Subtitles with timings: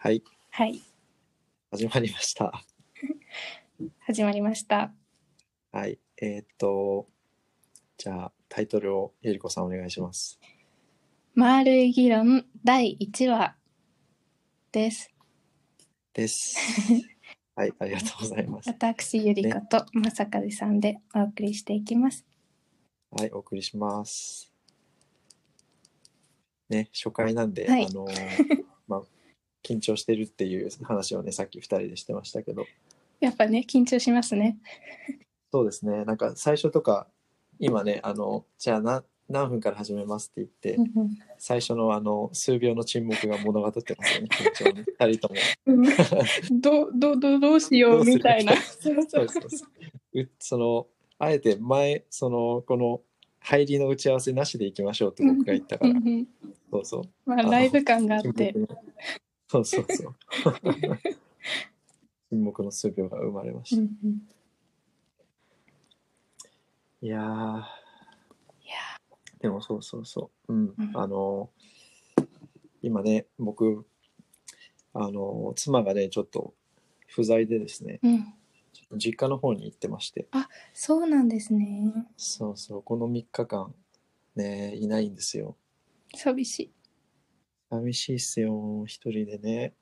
[0.00, 0.80] はい、はい、
[1.72, 2.52] 始まりました。
[4.06, 4.94] 始まりました。
[5.72, 7.08] はい、えーっと、
[7.96, 10.38] じゃあタイトルをゆりこさんお願いします。
[11.34, 13.56] 丸い議論第1話
[14.70, 15.12] です。
[16.14, 16.56] です。
[17.56, 18.68] はい、ありがとうございます。
[18.68, 22.24] 私、ゆりことまさかぜさんでお送りしていきます。
[23.10, 24.54] はい、お送りします。
[26.68, 29.17] ね、初回なんで、はいあのー まあ、
[29.68, 32.64] 緊張してるっていう話をね、さっき2人でしてましたけど、
[33.20, 34.58] やっぱね、緊張しますね。
[35.52, 37.06] そうですね、なんか最初とか、
[37.58, 40.90] 今ね、あの、じゃあな何分から始めますって言って、
[41.38, 44.84] 最初のあの数秒の沈黙が物語ってますよね、緊張に。
[44.84, 45.40] 2人とも。
[45.66, 48.56] うんどどどどうしようみたいな。
[48.56, 49.66] そうそそううそうそ
[50.14, 50.86] ううその
[51.18, 53.00] あえて前そのこの
[53.40, 56.26] 入りの打ち合わせなしでいきましょうって僕が言ったから、うんうん
[56.70, 58.54] そうそうまあ、ライブ感があって。
[59.48, 60.14] そうそうそう。
[62.30, 64.28] 沈黙の数秒が生まれました、うんうん。
[67.00, 67.78] いやー。
[69.40, 70.52] でもそうそうそう。
[70.52, 70.96] うん、うん。
[70.96, 71.50] あの
[72.82, 73.86] 今ね僕
[74.92, 76.54] あの妻がねちょっと
[77.06, 78.08] 不在でですねう
[78.96, 80.28] ん、実家の方に行ってまして。
[80.72, 81.92] そうなんですね。
[82.16, 82.82] そうそう。
[82.82, 83.74] この3日間
[84.36, 85.56] ねいないんですよ。
[86.14, 86.72] 寂しい。
[87.70, 89.74] 寂しいっすよ一人でね。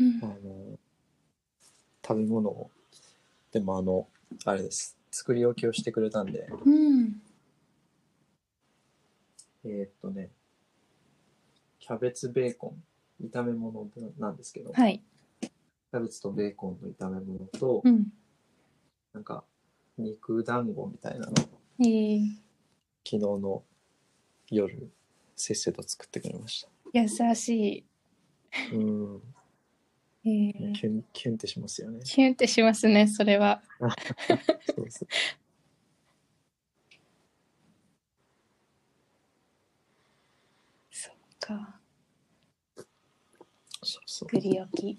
[0.00, 0.24] うん。
[0.24, 0.78] あの
[2.06, 2.70] 食べ物を。
[3.52, 4.08] でもあの
[4.44, 4.96] あれです。
[5.10, 6.48] 作り置きをしてくれたんで。
[6.64, 7.22] うん、
[9.64, 10.30] えーっとね。
[11.78, 12.82] キャベツベーコン。
[13.22, 15.02] 炒め物なんですけど、はい。
[15.40, 18.06] キャベツとベーコンの炒め物と、うん、
[19.12, 19.44] なんか
[19.96, 21.32] 肉団子みたいなの。
[21.32, 21.34] を
[21.80, 22.20] えー、
[23.04, 23.62] 昨日の
[24.50, 24.90] 夜
[25.46, 27.26] せっせと作ってくれまし優した
[28.72, 29.20] うん。
[30.24, 30.30] い。
[30.30, 32.00] えー、キュンキュンってしますよね。
[32.02, 33.60] キュンってしますね、それは。
[33.78, 33.86] そ
[34.82, 35.08] うそう。
[40.90, 41.78] そっか。
[42.74, 42.86] そう
[44.06, 44.28] そう。
[44.30, 44.98] 作り置き。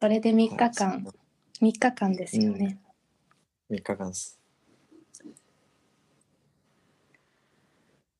[0.00, 1.10] それで3日間、は
[1.60, 1.64] い。
[1.64, 2.80] 3日間ですよね。
[3.68, 4.38] 3日間っす。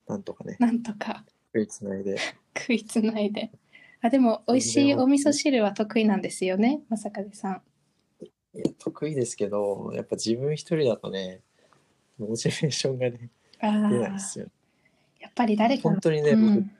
[0.08, 0.56] なんとかね。
[0.58, 1.24] なんとか
[1.56, 2.18] 食いつないで。
[2.56, 3.50] 食いつないで。
[4.02, 7.62] あ、でも美味しいお味噌汁は得意なんですよね、まさかぜさん。
[8.20, 11.42] いや得意ですけどやっぱ自分一人だとね
[12.16, 13.30] モチベーションがね
[13.60, 14.46] あ出ないあで、すよ。
[14.46, 14.50] ね
[15.20, 16.70] やっぱり誰かの本当にね、う僕ん、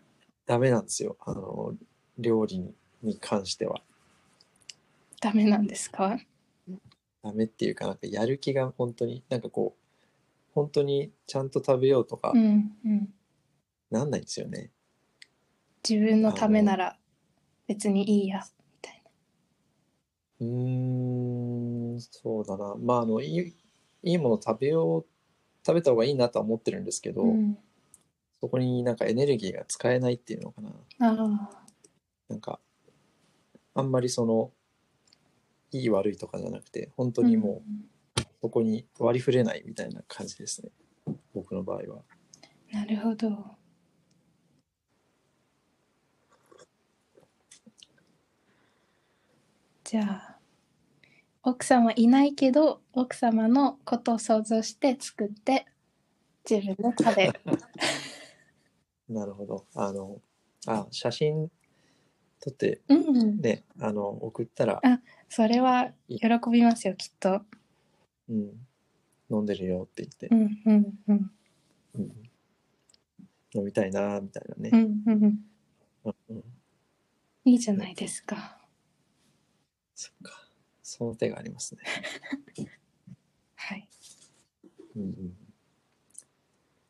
[0.46, 1.16] ダメなんですよ。
[1.20, 1.74] あの
[2.18, 2.58] 料理
[3.02, 3.82] に関しては。
[5.20, 6.18] ダメなんですか？
[7.22, 13.14] ダメっていうかなんかやる気が本当になんかこう本当にちゃんと食べようとかうんうん。
[13.90, 14.70] なんないんですよね、
[15.88, 16.98] 自分のためなら
[17.68, 19.02] 別にいいや、みたい
[20.40, 22.74] うーんそうだな。
[22.78, 23.54] まああのいい
[24.02, 25.06] いいもの食べよう
[25.64, 27.30] 食べた方がいいなとは思ってるんですけど、な。
[27.30, 27.58] うん、
[28.40, 30.70] そこになんかエネルギーが使えないっていうのかな。
[30.70, 31.50] ああ、
[32.28, 32.60] なんか
[33.74, 34.52] あんまりその
[35.72, 37.62] いい悪いとかじゃなくて本当にも
[38.18, 40.70] うそこに割り振れないみたいな感じですね。
[41.34, 41.82] 僕の場合は。
[41.84, 42.02] うん
[42.72, 43.55] なるほど。
[49.86, 50.36] じゃあ、
[51.44, 55.64] 奥様いないけど、奥様のことを想像して作って、
[56.48, 57.40] 自分で食べる。
[59.08, 60.20] なるほどあの
[60.66, 61.48] あ写真
[62.40, 67.42] 撮ってうん、ねあの送ったらあそれは喜びますよ、きっと。
[68.28, 68.66] うん、
[69.30, 71.30] 飲んでるよって言ってう、ん、うん、うん、
[71.94, 72.30] うん
[73.54, 75.44] 飲みたいなみたいなねう、ん、うん。
[76.04, 76.44] うんうん、
[77.44, 78.65] いいじゃないですか。
[79.96, 80.46] そっか
[80.82, 81.82] その手がありますね、
[83.56, 83.88] はい。
[84.94, 85.36] うんうん、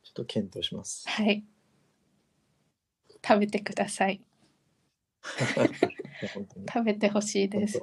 [0.03, 1.45] ちょっと検討しますはい。
[3.27, 4.21] 食べてください。
[5.22, 7.80] 食べてほしいです。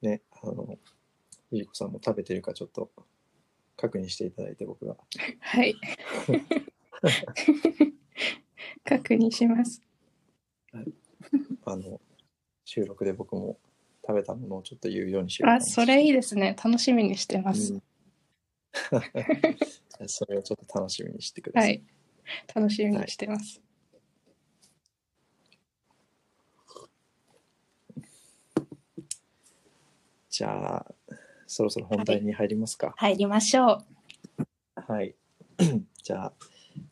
[0.00, 0.78] ねあの
[1.50, 2.90] ゆりこさんも食べてるかちょっと
[3.76, 4.96] 確認していただいて僕が
[5.40, 5.74] はい。
[8.84, 9.82] 確認します。
[11.64, 12.00] あの
[12.64, 13.58] 収録で僕も
[14.06, 16.56] 食べたものをちょっと言うようにしようかあ、なそれいいですね。
[16.62, 17.74] 楽しみにしてます。
[17.74, 17.82] うん
[20.06, 21.66] それをちょっと楽しみにしてくださ。
[21.66, 21.82] はいい。
[22.54, 23.60] 楽しみにしてます。
[30.30, 30.86] じゃあ
[31.46, 32.94] そろそろ本題に入りますか。
[32.96, 33.84] 入りましょ
[34.38, 34.42] う。
[34.74, 35.14] はい。
[36.02, 36.32] じゃあ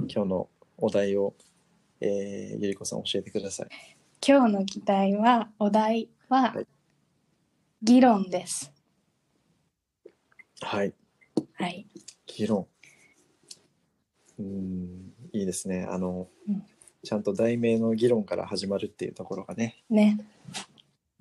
[0.00, 1.34] 今日のお題を、
[2.00, 3.68] えーゆりこさん教えてください。
[4.26, 6.66] 今日の議題は、お題ははい、
[7.82, 8.72] 議論です。
[10.60, 10.94] はい。
[11.54, 11.86] はい。
[12.26, 12.66] 議論。
[14.38, 15.86] うーん、いいですね。
[15.88, 16.62] あの、うん
[17.02, 20.18] ちゃんと題名の議論から始まるっていうところがね、ね、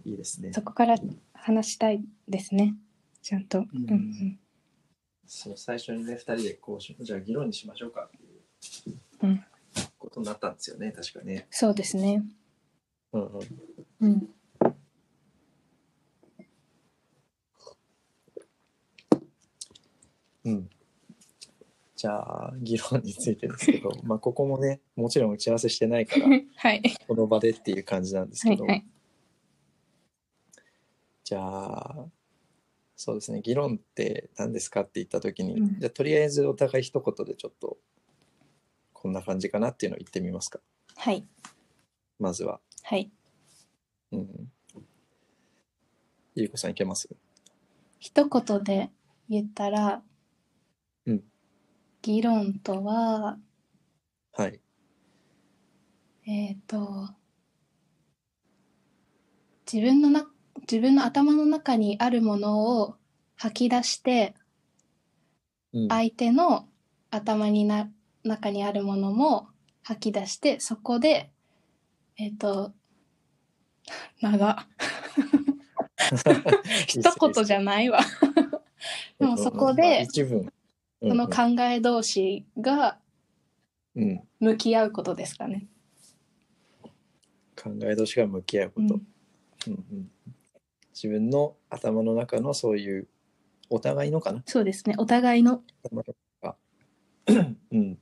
[0.03, 0.51] いいですね。
[0.51, 0.97] そこから
[1.33, 2.75] 話したいですね。
[3.21, 3.59] ちゃんと。
[3.59, 4.39] うんうん
[5.25, 9.43] そう最初にね、二人でこうし、じゃあ議論にしましょうかっていううん
[9.97, 11.47] ことになったんですよね、確かね。
[11.49, 12.23] そうですね。
[13.13, 13.41] うんうん。
[14.01, 14.29] うん。
[20.49, 20.69] うん。
[21.95, 26.81] じゃあ、議論についてですけど、 まあ、ここもね、もちろん打ち合わせしてないから、 はい。
[27.07, 28.87] この場でっていう感じなんですけど、はいはい。
[31.25, 32.09] じゃあ、
[32.95, 37.77] そうですね、議論って何ですかって言ったときに、うんじゃあ、とりあえずお互い一言でちょっと、
[38.93, 40.59] こんな感じかなっていうのを言ってみますか、
[40.95, 41.27] はい。
[42.17, 42.61] まずは。
[42.83, 43.11] はい。
[44.11, 44.51] うん。
[46.35, 47.09] ゆうこさんいけます？
[47.99, 48.89] 一言で
[49.29, 50.01] 言ったら、
[51.05, 51.23] うん
[52.01, 53.37] 議論とは、
[54.31, 54.61] はい。
[56.25, 57.09] えっ、と、
[59.71, 60.25] 自分のな、
[60.61, 62.95] 自分の頭の中にあるものを
[63.35, 64.33] 吐き出して、
[65.73, 65.87] うん。
[65.89, 66.67] 相手の
[67.11, 67.89] 頭にな、
[68.23, 69.49] 中にあるものも
[69.83, 71.31] 吐き出して、そこで、
[72.17, 72.73] え っ、と、
[74.21, 74.67] 長。
[76.87, 77.99] 一言じゃないわ。
[79.19, 80.51] でもそこでまあ一文。
[81.01, 82.99] その考え同士が
[84.39, 85.67] 向き合うことですかね。
[87.55, 89.07] 考え同士が向き合うこと、うん。
[89.67, 90.11] うんうん。
[90.93, 93.07] 自分の頭の中のそういう
[93.69, 94.43] お互いのかな？
[94.45, 94.95] そうですね。
[94.97, 95.63] お互いの。
[95.83, 96.57] 頭の中。
[97.71, 97.97] うん、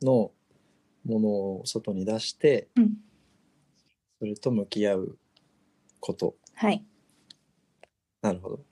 [0.00, 0.30] の
[1.04, 2.94] ものを外に出してうん。
[4.20, 5.18] それと向き合う
[6.00, 6.36] こと。
[6.54, 6.84] はい。
[8.22, 8.64] なるほど。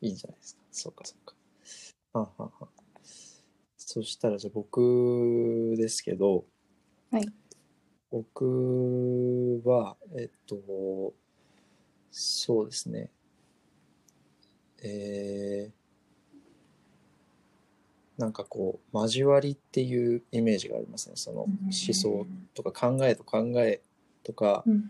[0.00, 0.62] いいんじゃないですか。
[0.70, 1.34] そうかそうか。
[2.12, 2.77] はあはあはあ
[3.90, 6.44] そしたらじゃあ僕ですけど、
[7.10, 7.26] はい
[8.10, 11.14] 僕はえっと
[12.10, 13.10] そうですね
[14.82, 15.72] えー
[18.20, 23.80] なんかこう交わりっていうイメージがありますねその思想とか考えと考え
[24.22, 24.74] とかうん。
[24.74, 24.82] 思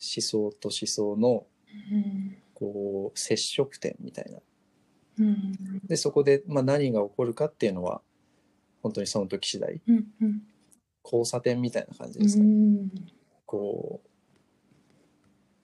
[0.00, 1.44] 想と思想の
[1.92, 2.38] うん。
[2.54, 4.42] こう接触点みたいなうん。
[5.86, 8.00] でそこで、まあ、何が起こるかっていうのは
[8.82, 10.06] 本当にその時次第うん。
[10.20, 10.42] うん。
[11.04, 12.90] 交差点みたいな感じうですか、ねん。
[13.46, 14.08] こう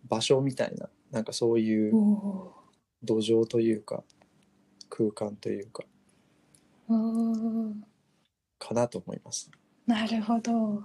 [0.09, 2.55] 場所みたいななんかそういうお
[3.03, 4.03] 土壌というか
[4.89, 5.85] 空間というか。
[8.59, 9.51] かなと思います。
[9.87, 10.85] なるほど。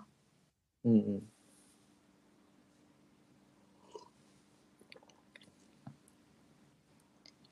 [0.86, 1.24] うんうん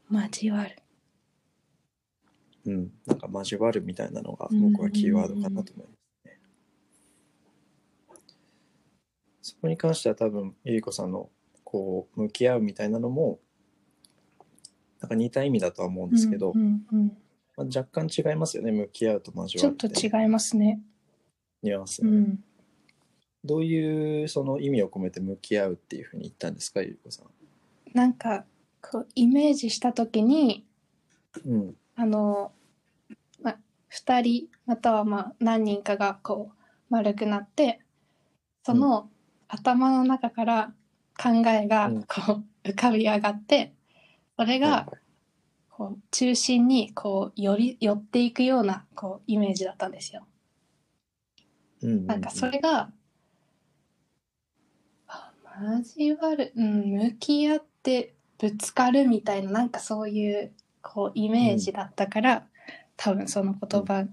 [0.10, 0.76] 交わる。
[2.68, 6.40] うん、なんか交わるみたいなのが僕はキーワードかなと思いますね。
[9.42, 11.30] そこに関しては多分ゆり子さんの
[11.64, 13.40] こう向き合うみたいなのも
[15.00, 17.18] なんか似た意味だとは思うんですけど、うんうんうん
[17.56, 20.82] まあ、若干違いますよね向き合うと交ちょっと違いますね。
[21.64, 22.40] ニュアンスが、うん。
[23.46, 27.28] どういうその意味を込めて向き合うっていうふうに言ったんですかゆり子さん。
[27.94, 28.46] なんか、
[28.82, 30.66] こう、イメージしたときに、
[31.46, 32.57] うんあの、まあ、
[33.92, 37.82] 2人またはまあ何人かがこう丸くなって
[38.64, 39.10] その
[39.48, 40.74] 頭の中から
[41.18, 42.04] 考えがうん。
[42.04, 43.74] こう浮かび上がって
[44.38, 44.60] それはい。
[44.60, 44.88] が
[45.70, 50.26] こう中心にこう寄り寄っていくようなこうイメージだったんですよ。
[51.82, 52.90] なんかそれが、
[55.08, 55.32] あ
[55.76, 60.52] 交わる、うん、向き合ってぶつかるみたいななんかそういう
[60.82, 62.48] こうイメージだったから、
[62.98, 64.08] 多分その言葉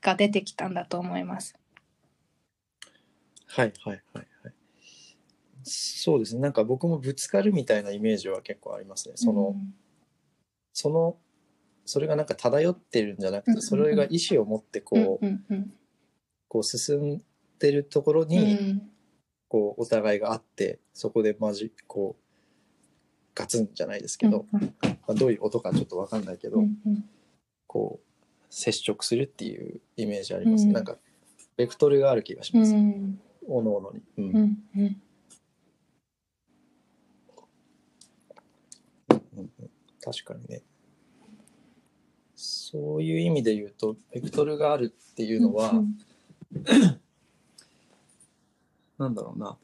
[0.00, 1.56] が出てきたんだと思います。
[3.46, 4.54] はいはいはいはい。
[5.62, 6.42] そうですね。
[6.42, 9.14] なんか僕もぶつかるみたいなイメージは結構ありますね。
[9.16, 9.74] その、うん
[10.74, 11.16] その、
[11.86, 15.26] それがなんか漂ってるんじゃなくて、それが意思を持ってこう、
[16.48, 17.22] こう進ん
[17.60, 18.82] でるところうんに、
[19.48, 22.24] こう、お互いがあって、そこでまじ、こう、
[23.36, 27.04] ガツンじゃないですけど、うんまあ、どういう音かちょっとわかんないけど、うんうん
[27.74, 28.04] こう、
[28.50, 30.68] 接触するっていうイメージありますね。
[30.68, 30.96] うんなんか、
[31.56, 32.72] ベクトルがある気がしうます。
[32.72, 34.00] んおのおのに。
[34.16, 34.96] うんうん
[40.00, 40.62] 確かにね。
[42.36, 45.98] そういう意味で言うと、ベクトルがあるっていうのは、うん
[48.98, 49.58] なんだろうな。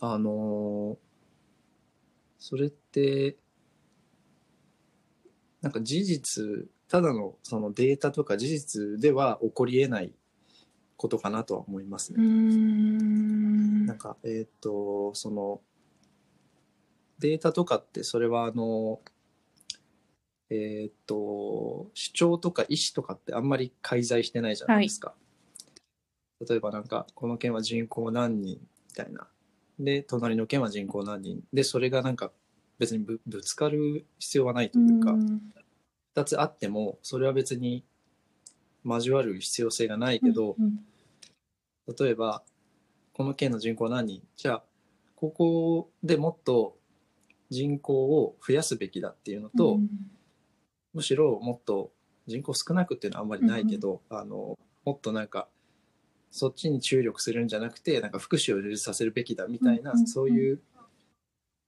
[0.00, 0.98] あのー
[2.38, 3.36] それって
[5.60, 10.12] なんか事実ただのそのデータとか事実では起こりえない
[10.96, 12.22] ことかなとは思いますね。
[12.22, 15.60] んなんかえっ、とその
[17.18, 19.00] データとかってそれはあの
[20.50, 25.14] えっ、と主張とか意思とかってあんまり介在してないじゃないですか。
[26.48, 29.28] 例えばなんかこの県は人口何人みたいな。
[29.78, 32.32] で隣の県は人口何人でそれがなんか
[32.78, 35.40] 別にぶぶつかる必要はないというか、うん
[36.16, 37.84] 2つあってもそれは別に
[38.84, 40.80] 交わる必要性がないけど、うん
[41.98, 42.42] 例えば
[43.14, 44.22] この県の人口何人？
[44.36, 44.62] じゃあ
[45.16, 46.76] ここでもっと
[47.50, 49.88] 人口を増やすべきだっていうのと、うん
[50.94, 51.92] むしろもっと
[52.26, 55.46] 人口少なくっていうのはあんまりないけど、あのもっとなんか
[56.30, 60.06] そっちに注力するんじゃなくてなんか福祉を充実させるべきだみたいな、うんうんうん。
[60.08, 60.60] そういう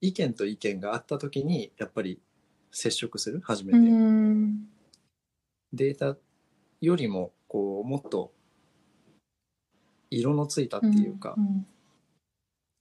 [0.00, 2.20] 意見と意見があった時にやっぱり
[2.70, 3.40] 接触する？
[3.42, 3.78] 初めて。
[3.78, 4.68] うん
[5.72, 6.16] データ
[6.80, 8.32] よりもこうもっと
[10.10, 11.64] 色のついたっていうかん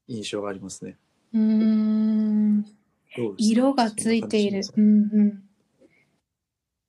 [0.08, 0.98] 印象がありますね。
[1.34, 2.66] うん
[3.38, 4.64] 色がついている。
[4.64, 5.44] そうんうん。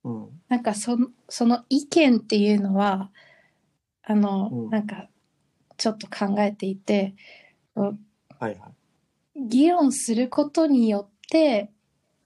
[0.05, 3.11] うんなんかそのその意見っていうのは
[4.03, 5.09] あの、うんなんか
[5.77, 7.15] ちょっと考えていて
[7.75, 7.95] はい
[8.41, 8.59] はい。
[9.49, 11.71] 議論することによって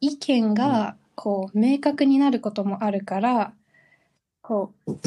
[0.00, 3.52] 意見がこう明確になることもあるから
[4.42, 5.00] こう考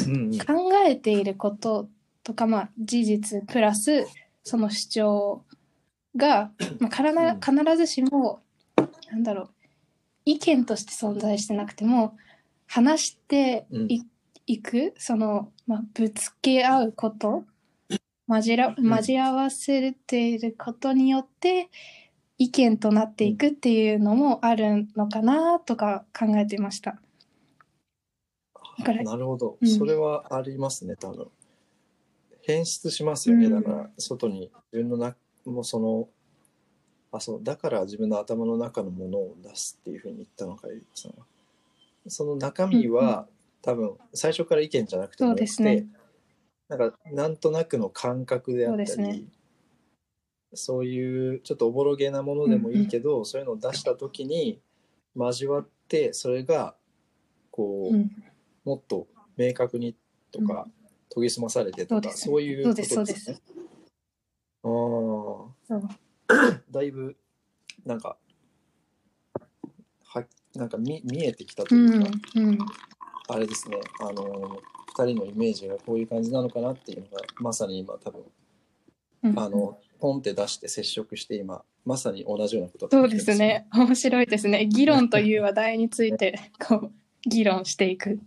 [0.86, 1.88] えていること
[2.24, 4.06] とか、まあ、事実プラス
[4.42, 5.44] その主張
[6.16, 6.50] が、
[6.80, 8.40] まあ、必ずしも
[9.10, 9.50] なんだろう
[10.24, 12.16] 意見として存在してなくても
[12.66, 14.02] 話してい,、
[14.46, 17.44] いくその、まあ、ぶつけ合うこと
[18.28, 21.70] 交ら交合わせていることによって
[22.36, 27.00] 意見となっていくっていうのもあるのかなとか考えていました。
[29.04, 29.68] なるほど、うん。
[29.68, 31.26] それはありますね多分。
[32.42, 33.62] 変質しますよね、うん。
[33.62, 36.08] だから外に自分のなもうその
[37.10, 41.26] あそうだから自分の頭の中のものを出すっていうふうに言ったのかゆりこさんは。
[42.06, 43.26] その中身は、
[43.60, 45.86] 多分最初から意見じゃなくてそうもよくてですね
[46.68, 48.88] なんかなんとなくの感覚であったり
[50.54, 50.90] そうね。
[50.90, 54.60] いうちょっとおぼろげなものでもいいけど、そういうのを出した時に
[55.14, 56.74] 交わってそれが
[57.50, 58.10] こう、うん。
[58.64, 59.06] もっと
[59.36, 59.96] 明確に
[60.30, 60.66] とか、
[61.14, 63.42] 研ぎ澄まされてとかそうですそういうことそうですそうです。
[63.42, 63.42] ね。
[64.62, 64.68] あ
[66.28, 67.16] あ だいぶ
[67.86, 68.18] なんか
[70.04, 72.58] はなんか見見えてきたとういうんか、うん。
[73.28, 73.80] あれですね。
[74.00, 74.60] あの
[74.98, 78.22] 2人のイメージがこういう感じなのかなっていうのがまさに今多分
[79.24, 83.66] うんあのポンって出して接触して今まさに同じようなことそうですね。
[83.72, 84.66] 面白いですね。
[84.66, 86.92] 議論という話題について こう
[87.28, 88.20] 議論していく。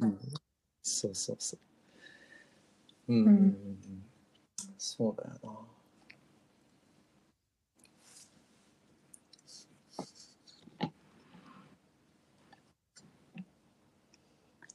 [0.00, 0.18] うん、
[0.82, 1.56] そうそうそ
[3.08, 3.14] う。
[3.14, 4.04] うん、うんうんうん、
[4.76, 5.74] そうだよな。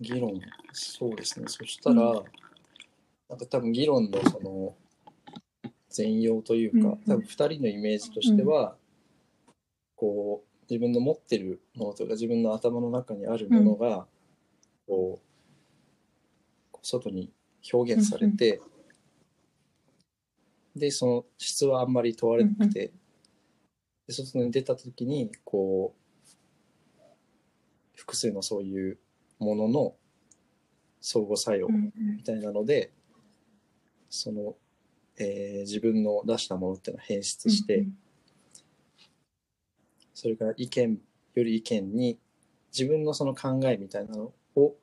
[0.01, 0.39] 議論、
[0.71, 1.45] そうですね。
[1.47, 2.25] そしたら、う
[3.29, 4.75] なんか多分議論のその
[5.89, 6.97] 全容というか、うんうん。
[7.05, 8.75] 多分2人のイメージとしては、
[9.95, 14.07] こう自分の持ってるものとか自分の頭の中にあるものが、
[14.88, 17.31] こう外に
[17.71, 18.61] 表現されて、
[20.75, 22.91] でその質はあんまり問われなくて、
[24.07, 25.99] で外に出た時にこう
[27.95, 28.97] 複数のそういう
[29.39, 29.95] ものの
[31.01, 32.91] 相互作用うんみたいなので、
[34.10, 34.56] その、
[35.18, 37.86] えー自分の出したものっていうのを変質して、
[40.13, 40.98] それから意見
[41.36, 42.20] より意見に
[42.72, 44.75] 自分のその考えみたいなのを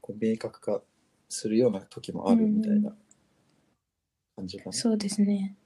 [0.00, 0.80] こう明確化
[1.28, 2.92] するような時もあるみたいな
[4.36, 4.72] 感じかな。
[4.72, 5.56] そうですね。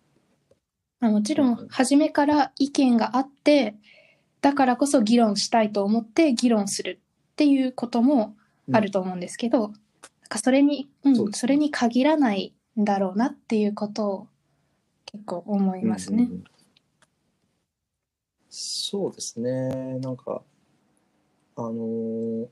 [1.01, 3.75] まあ、もちろうんん初めから意見があって
[4.41, 7.01] だからこそ議論したいと思って議論する
[7.33, 8.37] っていうことも
[8.73, 9.73] あると思うんですけど、なん
[10.29, 14.29] かそれに、うんそそれに限らないんだろうなっていうことを
[15.07, 16.25] 結構思いますね。
[16.25, 16.31] うん。
[16.31, 16.45] うんうん。
[18.49, 19.99] そうですね。
[20.00, 20.43] なんか、
[21.57, 22.49] あのー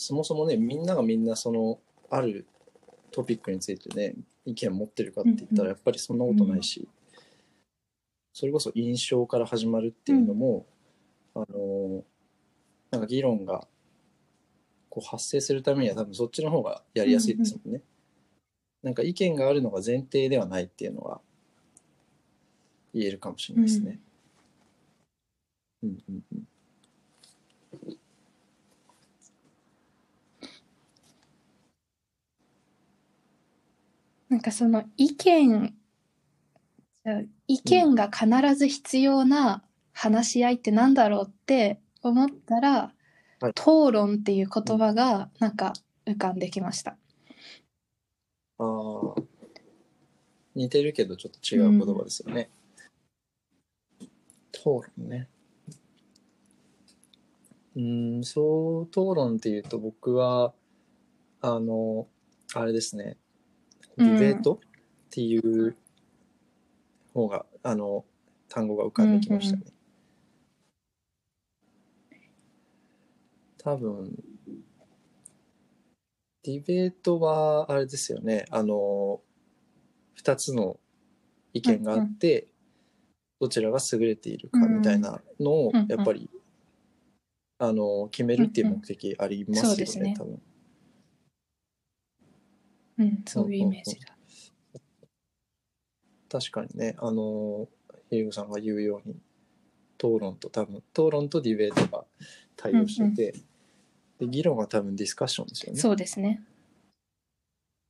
[0.00, 2.46] そもそもね、みんながみんなその、ある
[3.10, 5.64] トピックについてね、意見を持ってるかって言ったうんうん。
[5.64, 6.88] ら、やっぱりそんなことないし、
[8.32, 10.66] それこそ印象から始まるっていうのも、
[11.34, 12.02] あのー
[12.90, 13.66] なんか議論が
[14.88, 17.82] こう発生するためには多分そっちの方がやりやすいですもんね。
[18.82, 21.20] なんか意見があるのが前提ではないっていうのは、
[22.94, 23.98] 言えるかもしれないですね。
[25.82, 26.48] うんうんうん。
[34.28, 35.74] なんかその意見、
[37.46, 42.92] 意見が必ず必要な話し合いってなんだろうって思ったら、
[43.40, 45.72] はい討論っていう言葉がなんか
[46.06, 46.96] 浮かんできました。
[48.58, 49.14] ああ。
[50.54, 52.50] 似てるけどちょっと違う言葉ですよね。
[54.52, 55.28] 討論ね。
[57.76, 60.52] うーん、そう、討論っていうと僕は、
[61.40, 62.08] あの、
[62.54, 63.16] あれですね、
[63.96, 64.54] ディベート？
[64.54, 64.58] っ
[65.10, 65.76] ていう
[67.14, 68.04] 方が、あの、
[68.48, 69.62] 単語が浮かんできましたね。
[73.68, 74.24] 多分、
[76.42, 79.20] ディベートは、あれですよね、あの、
[80.14, 80.80] 二つの
[81.52, 82.48] 意見があって、
[83.38, 86.30] どちらが優れているかみたいなのをうんうん、やっぱり、
[87.58, 90.14] あの、決めるっていう目的ありますよね、そうですね。
[90.16, 90.42] 多分。
[93.00, 94.16] うん、そういうイメージだ。
[96.30, 97.68] 確かにね、あの、
[98.08, 99.14] ヒルゴさんが言うように、
[99.98, 102.06] 討論と多分、討論とディベートが
[102.56, 103.38] 対応してて、
[104.18, 105.80] で、議論は多分ディスカッションですよね。
[105.80, 106.42] そうですね。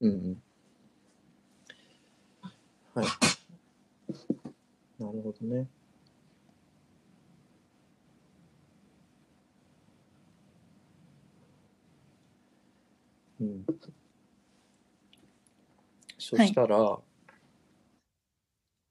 [0.01, 0.43] うんうん。
[2.95, 3.07] はい。
[4.99, 5.69] なるほどね。
[13.41, 13.65] うん。
[16.19, 16.99] そしたら、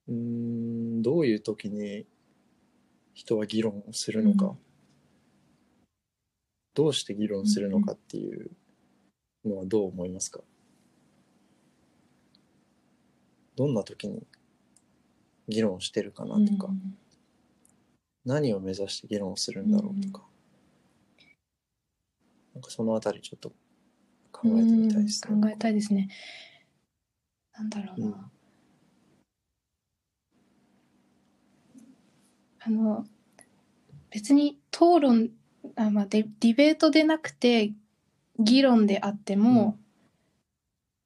[0.08, 2.06] うーん、どういう時に
[3.14, 4.67] 人は議論をするのか、うん
[6.78, 8.52] どうして議論するのかっていう
[9.44, 10.42] のはどう思いますか？
[13.56, 14.28] どんな時に
[15.48, 16.96] 議論してるかなとか、うん
[18.26, 20.22] 何を目指して議論するんだろうとか、
[22.54, 23.50] なんかそのあたりちょっと
[24.32, 25.34] 考えてみたいですね。
[25.34, 26.10] うん考えたいですね。
[27.54, 28.08] なんだろうな。
[28.08, 28.14] うん
[32.60, 33.06] あの
[34.12, 35.30] 別に討論
[35.76, 37.74] あ、まあ、デディベートでなくて
[38.40, 39.78] 議論であっても、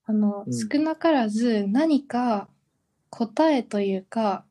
[0.06, 0.54] あのうん。
[0.54, 2.47] 少なからず何か
[3.10, 4.45] 答えというか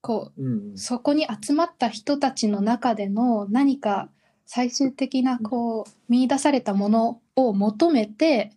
[0.00, 0.78] こううんうん。
[0.78, 4.08] そこに集まった人たちの中での何か
[4.46, 8.52] 最終的なこう見出されたものを求めて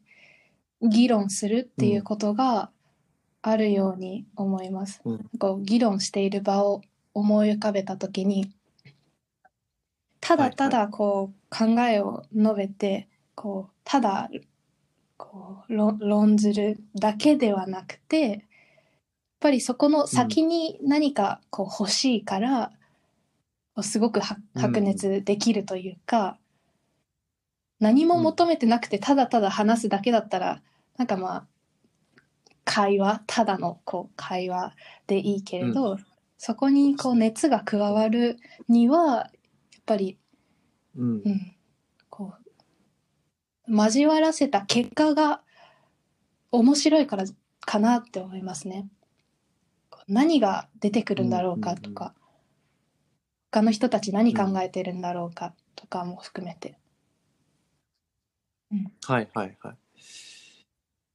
[0.82, 2.70] 議論するっていうことが
[3.42, 5.02] あるように思います。
[5.06, 5.30] うん。
[5.40, 6.82] こう議論している場を
[7.14, 8.52] 思い浮かべた時に
[10.28, 14.30] ただただこう考えを述べてこうただ
[15.16, 18.40] こう論論ずるだけではなくてやっ
[19.40, 22.72] ぱりそこの先に何かこう欲しいから、
[23.74, 26.38] こうすごく白熱できるというか、
[27.80, 30.62] 何も求めてなくてただただ話すだけだったら
[30.98, 31.48] なんかまあ
[32.66, 34.74] 会話ただのこう会話
[35.06, 35.98] でいいけれど、
[36.38, 38.38] そこにこう熱が加わる
[38.68, 39.30] には
[39.88, 40.20] ぱり
[40.98, 41.56] うんうん、
[42.10, 42.34] こ
[43.68, 45.42] う交わらせた結果が
[46.52, 47.26] 面白いから
[47.62, 48.88] かなって思いますね。
[50.08, 52.16] 何が出てくるんだろうかとか、
[53.52, 56.80] 他の人たち何考えてるんだろうかとかも含めて。
[58.72, 59.78] うん、はいはいはい。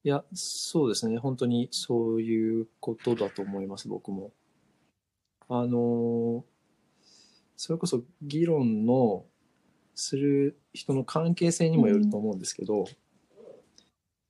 [0.05, 1.17] いや、そうですね。
[1.19, 4.31] 本当にそういうことだと思います、僕も。
[5.49, 6.45] あの、
[7.57, 9.25] それこそ議論の
[9.95, 12.85] する人の関係性にもよると思うんですけど、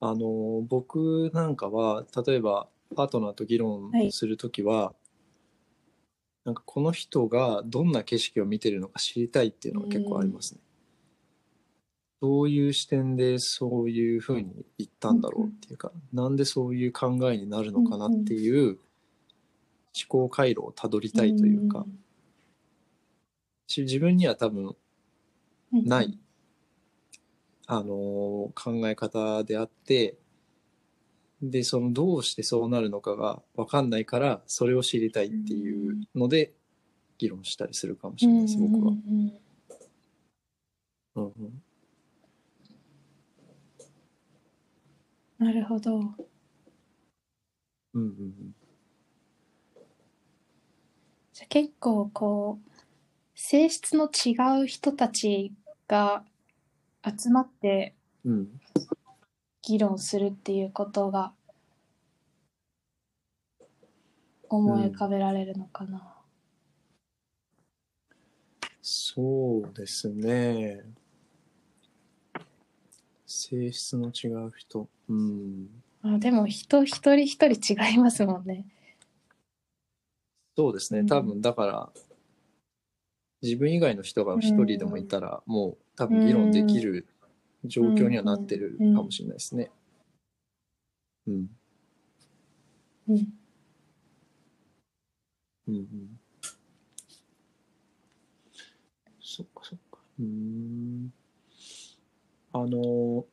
[0.00, 4.94] あの、僕なんかは、例えばパートナーと議論するときは、
[6.44, 10.60] なんかこの人がどんな景色を見てるのか知りたいっていうのが結構ありますね。
[12.20, 18.78] どういう視点でそういうふうに言ったんだろうっていうか、なんでそういう考えになるのかなっていう
[19.94, 21.84] 思考回路をたどりたいというか、
[23.72, 24.76] し自分には多分
[25.72, 26.18] うんない、
[27.66, 30.18] あのー考え方であって、
[31.42, 36.54] で、そのどうしてそうなるのかがわかんないから、それを知りたいっていうので、
[37.18, 38.92] 議論したりするかもしれないです、僕は。
[38.92, 39.32] うんうん
[41.14, 41.62] うんうん
[45.38, 45.98] なるほど。
[45.98, 46.06] うん
[47.94, 48.54] うんうん
[51.32, 52.71] じゃあ結構こう
[53.44, 55.52] 性質の違う人たち
[55.88, 56.22] が
[57.04, 57.92] 集まって
[58.24, 58.48] うん
[59.62, 61.32] 議論するっていうことが
[64.48, 66.14] 思い浮かべられるのかな。
[68.80, 70.84] そうですね。
[73.26, 74.88] 性質の違う人。
[75.08, 75.68] うん。
[76.02, 78.66] あでも人一人一人違いますもんね。
[80.56, 81.00] そうですね。
[81.00, 81.92] うん多分、だから、
[83.42, 87.06] 自分以外の人が一人でもいたら、もう多分議論できる
[87.64, 89.70] 状況にはなってるかもしれないですね。
[91.26, 91.50] うん。
[93.08, 93.32] うん。
[95.68, 96.20] うんうん。
[99.20, 99.98] そっかそっか。
[100.20, 101.12] うーん。
[102.52, 103.24] あの、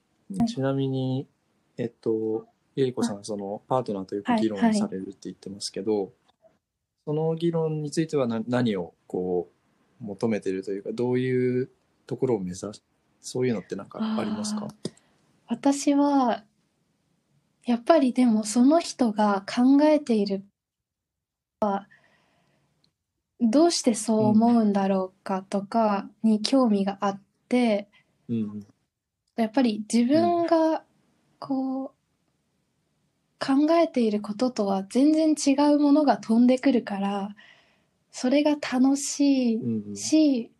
[0.47, 1.27] ちなみに、
[1.77, 6.13] えっと、ゆりこさん、その、パートナーとよく議論はいはいされるって言ってますけど、
[7.05, 9.58] その議論についてはな何をこう、
[9.99, 11.69] 求めてるというか、どういう
[12.07, 12.83] ところを目指す、
[13.21, 14.67] そういうのってなんかありますか？
[15.47, 16.43] 私は、
[17.65, 20.43] やっぱりでもその人が考えている
[23.41, 27.87] どうしてそう思うんだろうかとかに興味があって、
[28.27, 28.65] うん。
[29.35, 30.83] やっぱり自分が
[31.39, 31.89] こう
[33.39, 37.35] 考えていることとは全然違うものが飛んでくるから
[38.11, 40.51] それが楽しうんいし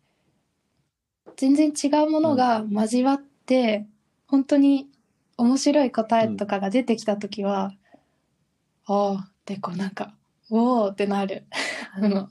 [1.36, 3.86] 全然違うものが交わって
[4.26, 4.88] 本当に
[5.36, 7.72] 面白い答えとかが出てきた時は、
[8.84, 10.14] ああでこうなんか
[10.50, 11.44] おおってなる。
[11.94, 12.28] あの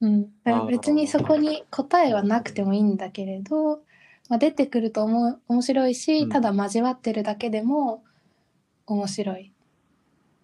[0.00, 0.32] うん、
[0.68, 3.82] 別にそこに答えはなくてもいいんだけれど、
[4.28, 6.28] まあ、出てくると思う面白いし、うん。
[6.28, 8.02] ただ交わってるだけでも
[8.86, 9.48] 面白い。
[9.48, 9.52] っ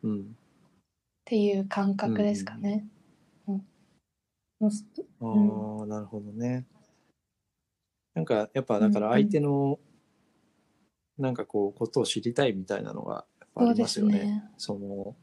[0.05, 0.37] うん。
[1.25, 2.85] ていう感覚ですかね。
[2.93, 2.98] うん
[5.21, 6.67] ああ、なるほどね。
[8.15, 9.79] なんか、やっぱ、だから相手の、
[11.17, 14.19] なんかこう、ことを知りたいみたいなのが、やっぱありますよね。
[14.19, 14.45] すね。
[14.57, 15.17] その、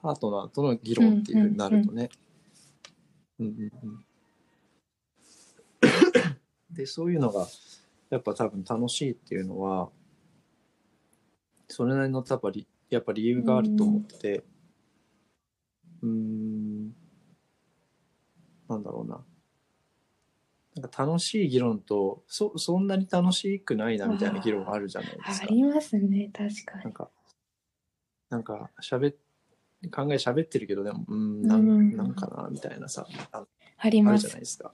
[0.00, 2.08] パートナーとの議論っていうふうになるとね。
[3.38, 4.04] うんうんうん。
[6.70, 7.46] で、そういうのが、
[8.10, 9.90] やっぱ多分楽しいっていうのは、
[11.68, 14.44] それなりのやっぱり、やっぱ理由があると思って、
[16.02, 16.67] うーん、
[18.68, 19.24] なんだろうな。
[20.76, 25.46] なんか楽しい議論と、そ、そんなに楽しくないなみたいな議論があるじゃないですか。
[25.46, 26.84] ありますね確かに。
[26.84, 27.10] なんか、
[28.30, 29.16] なんか、喋っ、
[29.90, 33.46] 考え喋ってるけど、でも、うん、なうんんなんかな、みたいなさ、あ
[33.78, 34.40] ありますじゃない。
[34.40, 34.72] ですか。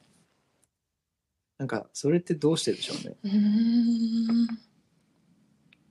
[1.56, 3.16] なんか、それってどうしてでしょうね。
[3.22, 4.48] うーん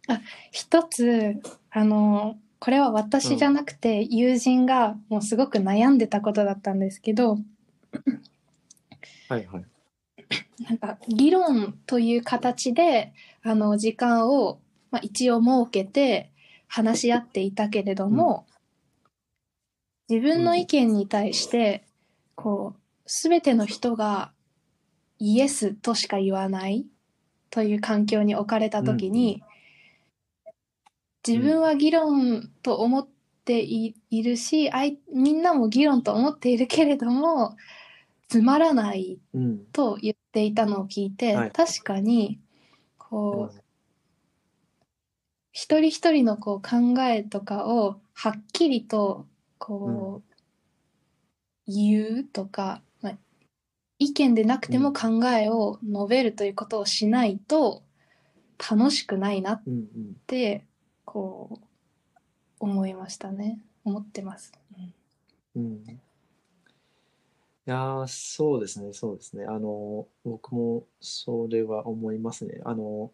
[0.10, 0.20] あ
[0.52, 7.38] 一つあのこれは私じゃなくて友人がもうすごく悩んでたことだったんですけど、
[9.30, 9.66] はいはい。
[10.64, 14.60] なんか議論という形であの時間を、
[14.92, 16.32] まあ、一応設けて
[16.68, 18.46] 話し合っていたけれども、
[20.10, 21.84] 自分の意見に対して
[22.36, 24.32] こう全ての人が
[25.20, 26.86] イエスとしか言わない
[27.50, 29.44] という環境に置かれた時に、
[31.26, 33.08] 自分は議論と思っ
[33.46, 37.56] ていいるしあいみんなも議論と思っているけれども
[38.34, 39.66] つまらないうん。
[39.74, 42.40] と言っていたのを聞いて、はい確かに
[42.98, 43.62] こう、
[45.52, 49.28] 一人一人のこう考えとかをはっきりと
[49.60, 53.18] こう、言うとか、まあ、
[54.00, 57.84] 意見でなくても考えを述べるということをしないと
[58.58, 60.16] 楽しくないなっうんうん。
[60.26, 60.66] て
[61.06, 61.66] こう
[62.60, 64.52] 思いましたね思ってます。
[65.56, 65.84] うん。
[67.66, 69.46] いやーそうですね、そうですね。
[69.46, 72.60] あの、僕もそれは思いますね。
[72.66, 73.12] あの、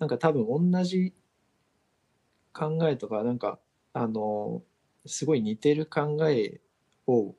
[0.00, 1.14] なんか多分同じ
[2.52, 3.60] 考えとか、なんか、
[3.92, 4.62] あの、
[5.06, 6.60] すごい似てる考え
[7.06, 7.36] を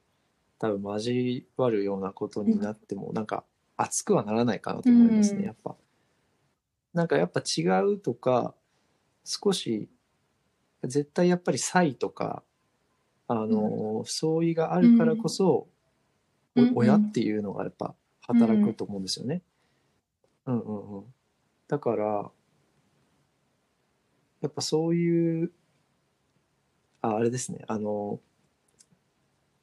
[0.57, 3.43] 多分交わるようなことになっても、なんか
[3.75, 5.75] 熱くはならないかなと思いますうんね、やっぱ。
[6.93, 8.53] なんかやっぱ違うとか、
[9.25, 9.89] 少し、
[10.83, 12.43] 絶対やっぱり差異とか、
[13.27, 15.67] あの、相違があるからこそ、
[16.75, 19.41] 親っていうのがやっぱ働くと思うんですよね。
[20.45, 21.13] うんうんうん。
[21.67, 22.31] だから、
[24.41, 25.51] やっぱそういう、
[27.01, 28.19] あ、あれですね、あの、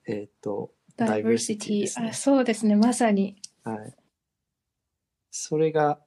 [0.07, 2.09] えーっと、ダイバーシティですね。
[2.11, 2.75] あそうですね。
[2.77, 3.37] まさに。
[3.63, 3.95] はい。
[5.31, 6.01] それが、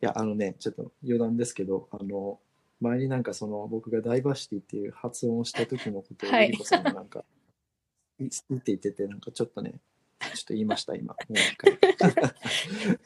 [0.00, 2.40] いや、あのね、ちょっと余談ですけど、あの、
[2.80, 6.46] 前になんかその、僕がダイバーシティっていう発音をした時のことを、はい。
[6.46, 7.24] ゆりこさんがなんか、
[8.18, 9.80] い言っていてて、なんかちょっとね、
[10.34, 11.14] ちょっと言いました、今。
[11.28, 11.72] もう一回。
[11.76, 11.78] 好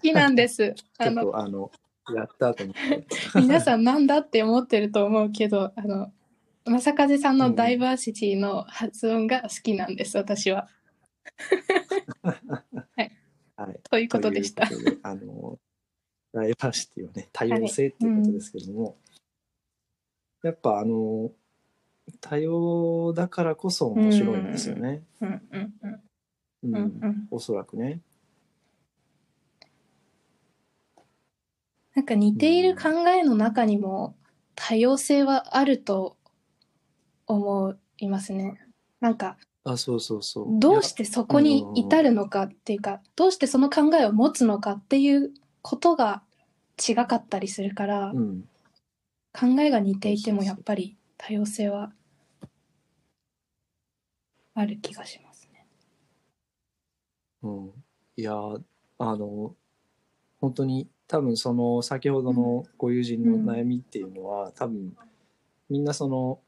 [0.02, 0.74] きなんです。
[0.74, 1.70] ちあのょっと、あの、
[2.14, 3.06] やったと思って。
[3.34, 6.12] 皆さんなんだって思ってると思うけどあの
[6.64, 10.68] 正和さんのダイバーシティの発音が好きなんです、私は。
[12.22, 13.80] はい。
[13.90, 14.68] ということでした。
[15.02, 15.58] あの、
[16.32, 18.96] ダイバーシティはね、多様性っていうことですけども、
[20.42, 21.32] やっぱあの、
[22.20, 25.02] 多様だからこそ面白いんですよね。
[25.20, 26.00] うんうんうん
[26.72, 27.28] ううんん、うん。
[27.30, 28.00] おそらくね。
[31.94, 34.14] なんか似ている考えの中にも
[34.54, 36.16] 多様性はあると
[37.26, 38.60] 思いますね。
[39.00, 40.46] なんかあ、そうそうそう。
[40.60, 46.22] どうしてそこに至るのかっていうか、どうしてその考えを持つのかっていうことが
[46.88, 48.42] 違かったりするから、うん、
[49.32, 51.92] 考えが似ていてもやっぱり多様性は
[54.54, 55.25] ある気がしますね。
[57.42, 57.70] うん。
[58.16, 58.62] いやー、
[58.98, 59.54] あの、
[60.40, 64.96] 本当に多分その先ほどのご友人の悩みっていうのは、多分
[65.68, 66.40] みんなその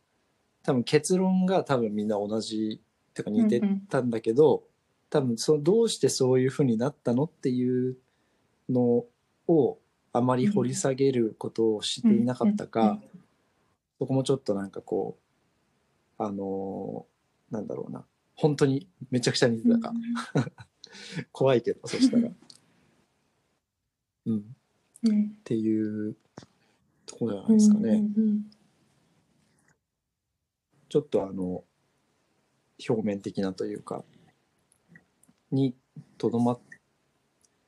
[0.63, 4.65] 多分結論が多分みんな同じってか似てたんだけど、
[5.11, 7.97] 多分そのどうしてそういうふうになったのっていう
[8.69, 9.05] の
[9.47, 9.79] を
[10.13, 13.03] あまり掘り下げることをしていなかったか、うんうんうん
[13.99, 15.19] そこもちょっとなんかこ
[16.19, 18.05] うあのーなんだろうな。
[18.37, 19.93] 本当にめちゃくちゃ似てたか、
[21.33, 22.31] 怖いけどそしたら。
[24.27, 24.39] うん。
[24.39, 24.43] っ
[25.05, 26.17] うんていう
[27.07, 28.51] ところじゃないですかね、うんうん
[30.91, 31.65] ちょっとあの
[32.89, 34.05] 表面的なというか
[35.51, 35.75] に
[36.17, 36.61] とどまっ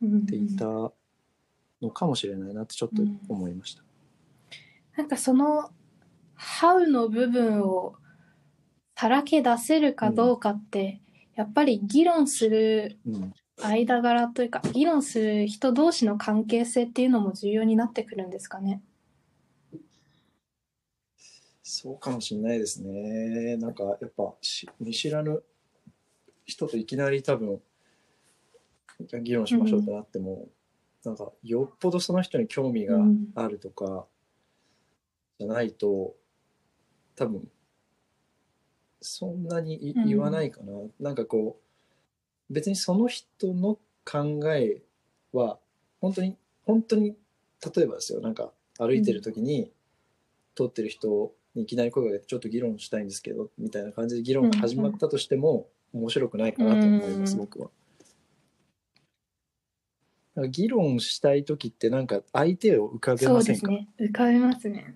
[0.01, 3.83] うんうんていたのかもしれないなってちょっと思いました、
[4.97, 5.71] なんかその
[6.35, 7.97] 「How」の部分を
[8.97, 11.03] さらけ出せるかどうかって、
[11.41, 18.81] やっぱり議論するうん間柄というか議論する人同士の関係性っていうのも重要になってくるんですかね？
[21.63, 23.59] そうかもしれないですね。
[23.59, 25.43] なんかやっぱし見知らぬ
[26.47, 27.61] 人といきなり多分
[29.23, 30.49] 議論しましょうってなっても、
[31.05, 34.07] なんかよっぽどその人に興味がうんあるとか
[35.39, 36.15] じゃないと
[37.15, 37.47] 多分
[39.01, 40.73] そんなにいうん言わないかな。
[40.99, 44.83] なんかこう別にその人の考え
[45.33, 45.59] は
[46.01, 47.17] 本当に本当に
[47.75, 49.71] 例えばですよなんか歩いてる時に、
[50.55, 57.71] 通ってる人にいきなり声が出てちょっと議論したいんですけどみたいな感じで議論が始まったとしても、面白くないかなと思います、うん僕は。
[60.35, 63.89] なんか議論したい時ってなんか相手を浮かべませんか、ですね。
[64.01, 64.95] 浮かべますね。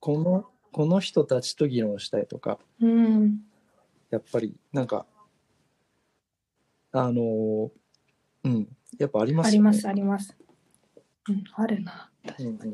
[0.00, 3.38] このこの人たちと議論したいとかうん。
[4.10, 5.06] やっぱりなんか
[6.90, 7.70] あのー
[8.42, 9.68] うんやっぱありますよね。
[9.68, 10.36] ありますあります。
[11.28, 12.10] うん、あるな。
[12.26, 12.72] 確かにうんうん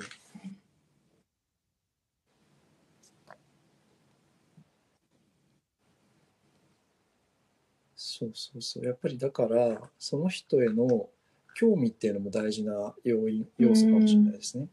[7.96, 11.10] そうそうそうやっぱりだからその人への
[11.54, 14.68] 興味っていうのも大事な要因要素かもしれないですね、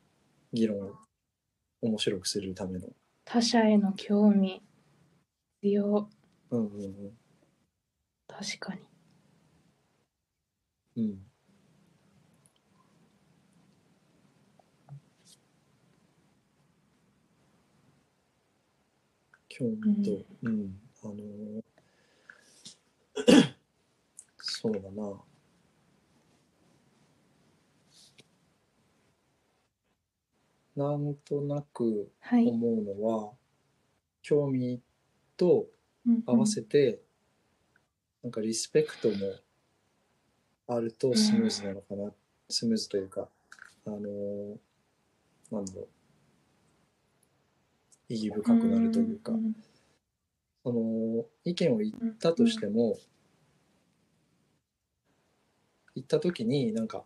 [0.54, 0.96] 議論を
[1.82, 2.88] 面白くするための。
[3.30, 4.64] 他者への興味
[5.62, 6.10] 必要。
[6.50, 7.18] うんうんうん
[8.26, 8.82] 確かに。
[10.96, 11.20] うん
[19.50, 21.64] 興味と、うん、あのー
[24.38, 25.27] そうだな。
[30.78, 32.48] なんとなくはい。
[32.48, 33.34] 思うのは、
[34.22, 34.80] 興味
[35.36, 35.66] と
[36.06, 37.02] うん合わせて、
[38.24, 39.16] なんかリスペクトも
[40.68, 42.12] あるとスムーズなのかな、
[42.48, 43.28] スムーズというか、
[43.86, 44.58] あのー
[45.50, 45.88] なんだろう、
[48.10, 49.56] 意義深くなるというか、ん
[50.64, 52.98] その意見を言ったとしても、
[55.96, 57.04] 言った時になんか、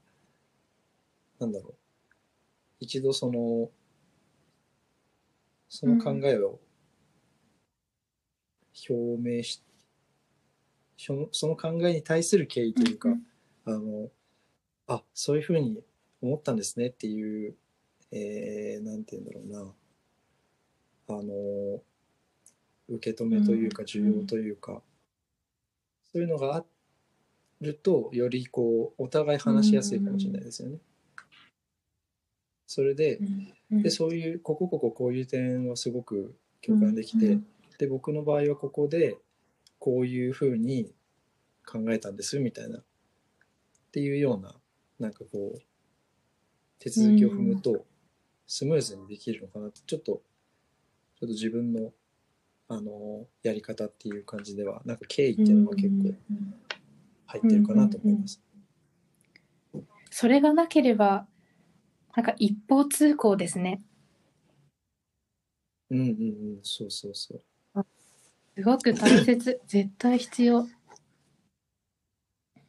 [1.39, 1.75] なんだろう、
[2.81, 3.69] 一度その、
[5.69, 6.59] その考えを
[8.89, 9.63] 表明し、
[10.97, 13.25] そのその考えに対する敬意というか、うん
[13.65, 14.09] あの、
[14.87, 15.83] あ、そういうふうに
[16.21, 17.55] 思ったんですねっていう、
[18.11, 19.75] えー、なんて言うんだろ
[21.07, 21.81] うな、あの、
[22.89, 23.87] 受け止めというか、うん。
[23.87, 24.81] 需要というか、
[26.11, 26.65] そういうのがあ
[27.61, 30.79] ると、よりこう、お互い話しやすいかもしれないですよね。
[32.71, 33.19] それで、
[33.71, 33.83] うん。
[33.83, 37.45] で、そういう、こここここういう点はすごく共感できて、うん
[37.77, 39.17] で、僕の場合はここで、
[39.79, 40.93] こういうふうに
[41.65, 42.83] 考えたんですみたいな、っ
[43.91, 44.55] ていうような、
[44.99, 45.59] なんかこう、
[46.77, 47.85] 手続きを踏むと、
[48.45, 50.21] スムーズにできるのかなって、ちょっと、ちょっ
[51.21, 51.91] と自分の
[52.69, 56.13] あのやり方っていう感じではなんか敬意っていうのが結構
[57.25, 58.41] 入ってるかなと思います。
[60.09, 61.27] それがなければ、
[62.15, 63.81] なんか一方通行ですね。
[65.89, 67.41] うんうんうん、そうそうそう。
[68.55, 69.61] すごく大切。
[69.67, 70.67] 絶対必要。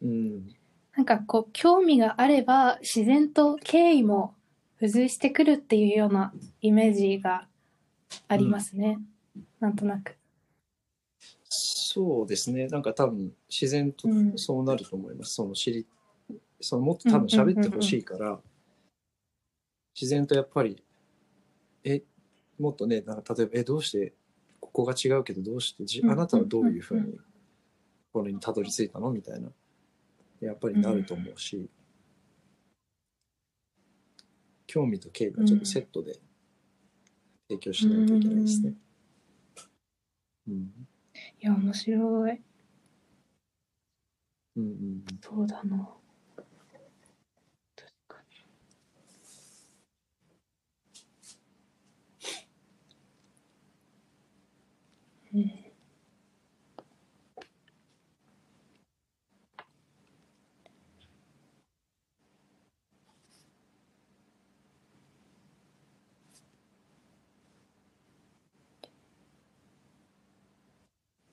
[0.00, 0.48] うん、
[0.96, 4.35] なんかこう、興味があれば、自然と敬意も
[4.76, 7.46] 付随してくるっていうようなイメージが
[8.26, 8.98] ありますね。
[9.61, 10.16] なんとなく。
[11.48, 12.66] そうですね。
[12.66, 15.35] なんか多分自然とうんそうなると思います。
[15.35, 15.87] その知り、
[16.61, 18.40] そのもっと多分喋ってほしいから、
[19.94, 20.83] 自然とやっぱり、
[21.85, 22.02] え、
[22.59, 24.14] もっとね、なんか例えば、え、どうして、
[24.61, 27.20] ここが違うけど、どうしてじ、うんあなたはどういうふううんに、
[28.12, 29.11] これにたどり着いたの？
[29.11, 29.50] みたいな、
[30.40, 31.68] やっぱりなると思うし、
[34.66, 36.18] 興味と敬意がちょっとセットで
[37.48, 38.74] 提供しないといけないですね。
[40.48, 40.55] うん。
[40.55, 42.40] いや、面白い。
[44.57, 45.05] うんうんうん。
[45.20, 46.01] そうだな。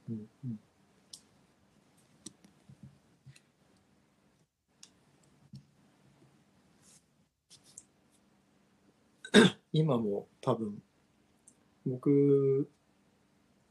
[0.09, 0.59] うんうん
[9.73, 10.81] 今も多分
[11.85, 12.69] 僕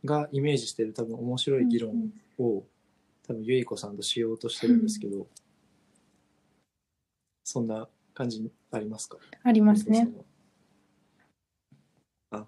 [0.05, 2.65] がイメージしてる多分面白い議論を
[3.27, 5.27] 多分ゆいこさんとしようとしてるんですけど、
[7.45, 9.19] そんな感じありますか？
[9.43, 10.09] ありますね。。
[12.31, 12.47] あ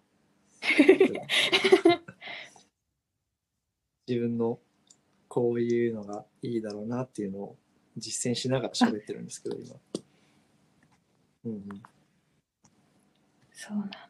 [4.11, 4.59] 自分の
[5.29, 7.57] こういうのがいいだろうなっていうのを
[7.97, 9.77] 実践しながら喋ってるんですけど今。
[11.45, 11.83] うん
[13.53, 14.01] そうなんだ。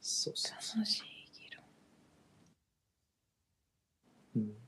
[0.00, 1.02] そうそうそ楽しい
[1.38, 1.64] 議論。
[4.34, 4.38] う。
[4.40, 4.62] うん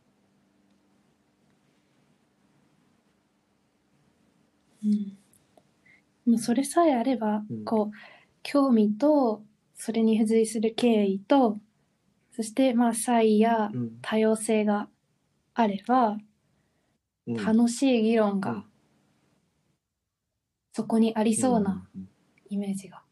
[4.85, 6.33] うん。
[6.33, 7.97] もうそれさえあれば、うんこう、
[8.43, 9.43] 興味と、
[9.75, 11.59] それに付随する敬意と、
[12.33, 14.89] そして、まあ、差異やうん多様性が
[15.55, 18.65] あれば、うん楽しい議論がうん
[20.75, 21.87] そこにありそうな
[22.51, 23.03] イメージが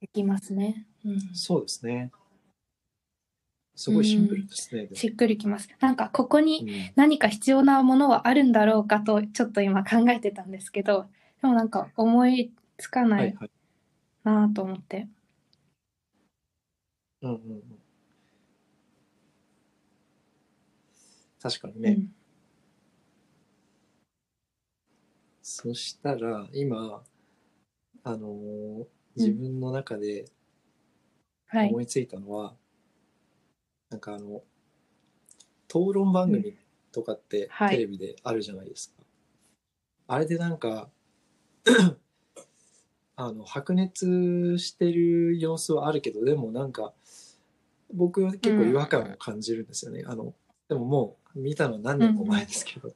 [0.00, 0.86] できますね。
[1.04, 1.20] うん。
[1.34, 2.10] そうですね。
[3.80, 4.88] すごいシンプルですね。
[4.92, 5.68] しっくりきます。
[5.80, 11.08] なんか、ここにうん何か必要なものはあるんだろうかと、ちょっと今考えてたんですけど、
[11.42, 13.50] でもなんか思いつかなはいいはい。
[14.24, 15.08] なと思って。
[17.22, 17.62] うんうんうん。
[21.42, 21.90] 確かにね。
[21.90, 22.14] うん
[25.42, 27.04] そしたら、今、
[28.04, 30.26] あのー自分の中で
[31.48, 31.80] はい思。
[31.80, 32.54] いついたのは、
[33.90, 34.42] なんかあの、
[35.68, 36.56] 討論番組
[36.92, 39.02] とかってはいテレビであるじゃないですか。
[40.06, 40.88] あれでなんか、
[43.16, 46.94] あの、白熱してる様子はあるけど、でもなんか、
[47.92, 50.04] 僕は結構違和感を感じるんですよね。
[50.06, 50.34] あの、
[50.68, 52.94] でももう見たの何年も前ですけど。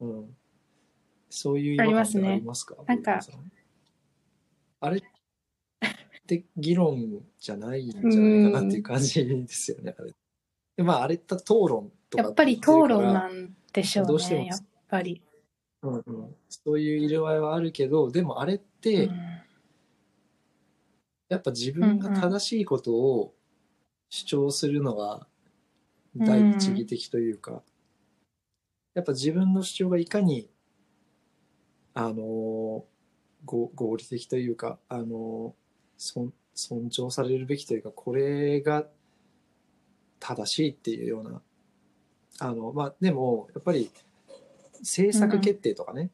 [0.00, 0.36] うん。
[1.30, 2.76] そういう違和感ってありますか？
[2.86, 3.38] なんかボイコさ
[4.80, 5.02] あれ
[6.34, 10.12] って議論じゃないんじゃないかなっていう感じですよね、あれ。
[10.76, 14.42] でまあ、あれって討論とかやっぱり討論ななんでしょうどうしても。
[14.42, 15.22] ね、やっぱり。
[15.80, 19.16] うんうん、そういう色合いはあるけどでもあれって、うん。
[21.30, 23.34] やっぱ自分が正しいことを
[24.10, 25.26] 主張するのが
[26.14, 27.62] 第一義的というか、
[28.94, 30.50] やっぱ自分の主張がいかに
[31.94, 32.84] あの
[33.44, 35.54] ご合理的というかあの
[35.98, 38.86] 尊尊重されるべきというかこれが
[40.18, 41.42] 正しいっていうような
[42.40, 43.90] あのまあでもやっぱり
[44.80, 46.10] 政策決定とかね、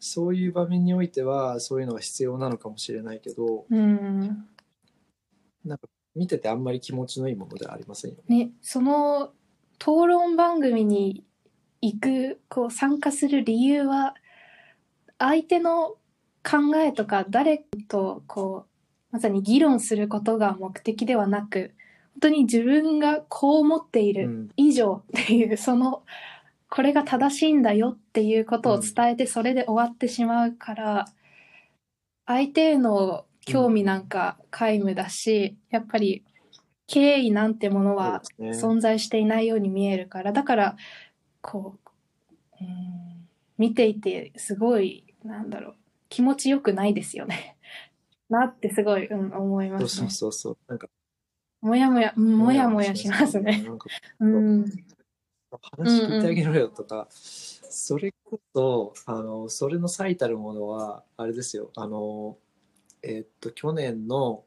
[0.00, 4.46] そういう場面においてはそういうのが必要なのかもしれないけどうん。
[5.64, 8.44] なんか見ててあんまり気持ちのいいものではありませんよね。
[8.46, 9.32] ね、その
[9.78, 11.24] 討論番組に
[11.80, 14.14] 行く、こう参加する理由は、
[15.18, 15.96] 相手の
[16.42, 17.58] 考えとか誰
[17.88, 18.73] とこう、
[19.14, 21.72] まさに議論することが目的ではなく、
[22.20, 24.48] 当に自分がこう思っていうるん。
[24.56, 26.02] 以上っていう、その、
[26.68, 31.04] これが正しいんだよっていうことを伝えて、それで終わってしまうから、
[32.26, 36.24] 相手への興味なんか皆無だし、やっぱり
[36.88, 40.76] 敬意なんてものは存在していないように見えるから、だから、
[41.40, 41.78] こ
[42.60, 45.74] う、うん、見ていてすごい、なんだろう、
[46.08, 47.53] 気持ちよくないですよね。
[48.28, 50.32] なってすごい、うん、思いますねそうそう。
[50.32, 50.56] そう。
[50.68, 50.88] なんか、
[51.60, 53.64] もやもや、うんもやもやしますね。
[54.20, 54.64] うん。
[55.76, 62.36] 話聞いてあげろよとか、それこそ、あの、それの最たるものは、あれですよ、あの、
[63.02, 64.44] えっと、去年の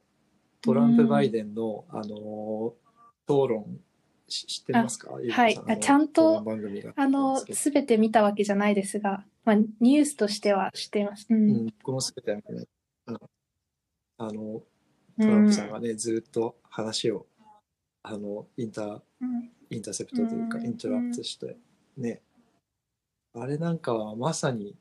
[0.61, 2.73] トランプ・バイデンの、あの、
[3.25, 3.79] 討論、
[4.29, 5.13] し知ってますか？
[5.13, 11.27] はいのあちゃんと番組があの、すべて見たわけじゃないですが、まあ、ニュースとしては知っています。
[11.29, 11.33] う。
[11.33, 12.67] うんん、僕もすべて見てない
[14.17, 14.61] あの
[15.19, 17.25] トランんプさんがね、ずっと話を、
[18.03, 21.57] あの、インター、うんインターセプトというか、うんイントラプトして、
[21.97, 22.21] ね。
[23.33, 24.75] あれなんかはまさに、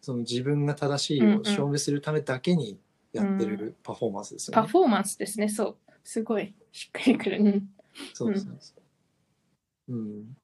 [0.00, 2.80] その自分が正しいを証明するためだけに
[3.12, 4.62] やってるパフォーマンスですよね。
[4.62, 5.76] パフォーマンスですね、そう。
[6.02, 7.38] すごい、しっくりくる。
[7.42, 7.68] うん。
[8.14, 8.74] そうそうそ
[9.88, 9.92] う。
[9.92, 10.36] うん。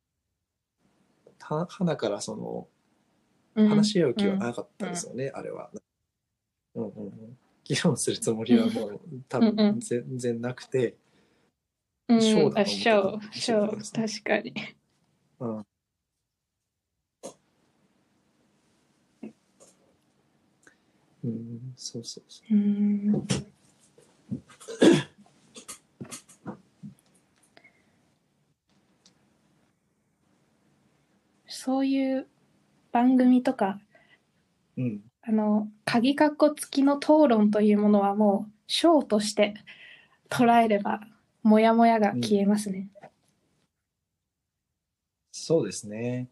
[1.40, 2.68] は、花からその、
[3.54, 5.70] うん話し合う気はなかったですよね、あれは。
[6.74, 7.38] うんうんうん。
[7.68, 10.96] 議論するつもりはもう多分全然なくて、
[12.08, 13.52] うん、ショーだと思ってシ
[13.92, 14.54] 確かに。
[15.40, 15.66] うん。
[21.24, 22.54] うん、そうそうそう。
[22.54, 23.26] うん。
[31.48, 32.28] そういう
[32.92, 33.80] 番組とか、
[34.76, 35.00] うん。
[35.28, 39.54] あの、鍵括弧付きの討論というものはもう、ショーとして
[40.30, 41.00] 捉えれば、
[41.42, 42.88] もやもやが消えますね。
[45.32, 46.28] そうですね。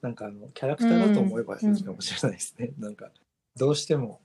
[0.00, 2.70] なんかあの、キャラクターだと思えばいいかもしれないですね。
[2.78, 3.10] なんか、
[3.56, 4.20] どうしても、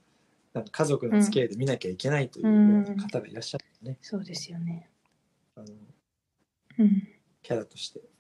[0.54, 3.98] なんか家族の付き合いで見なきゃいけないという方がいらっしゃるね。
[4.02, 4.90] そうですよね。
[5.56, 5.66] あの、
[6.78, 7.08] うん。
[7.42, 8.13] キャラとして。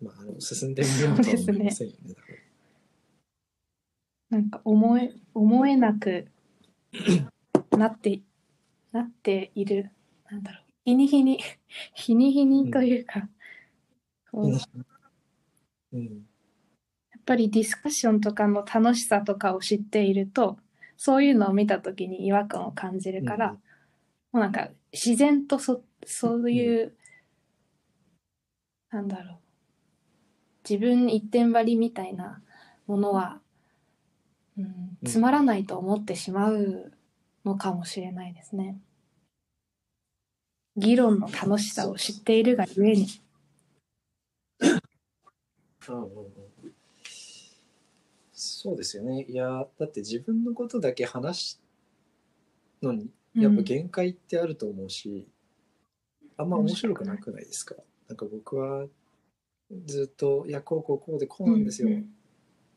[0.00, 2.14] まあ、あの進んでみようとは思いませんよね。
[4.28, 6.28] なんか思え、思えなく
[7.72, 8.20] なって、
[8.92, 9.90] なっている、
[10.30, 10.62] なんだろう。
[10.84, 11.40] 日に日に、
[11.94, 13.28] 日に日にというか、
[14.30, 14.58] こうや
[15.92, 16.26] うん。
[17.18, 20.58] っぱりディスカッションとかの楽しさとかを知っていると、
[20.96, 23.62] そういうのを見たときに違和感を感じるから、うん
[24.32, 26.94] もうなんか自然とそ、そういう、
[28.90, 29.45] なんだろう。
[30.68, 32.42] 自分一点張りみたいな
[32.86, 33.40] ものは、
[34.58, 36.92] うん、つまらないと思ってしまう
[37.44, 38.78] のかもしれないですね。
[40.76, 43.06] 議論の楽しさを知っているがゆえに。
[44.60, 46.26] うんうんうん
[48.38, 49.24] そうですよね。
[49.28, 51.62] いや、だって自分のことだけ話す
[52.82, 55.28] のに、やっぱ限界ってあると思うし、
[56.36, 57.76] あんま面白くなくないですか？
[58.08, 58.86] なんか僕は
[59.70, 62.06] ずっと、いや、こうこうこうでこうなんですよってうん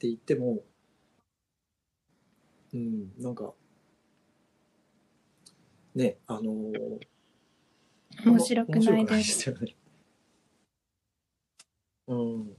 [0.01, 0.63] 言っても、
[2.73, 3.53] うん、なんか、
[5.95, 6.99] ね、あのー
[8.25, 9.49] 面白くない面白くです。
[9.49, 9.75] よね。
[12.07, 12.57] うん。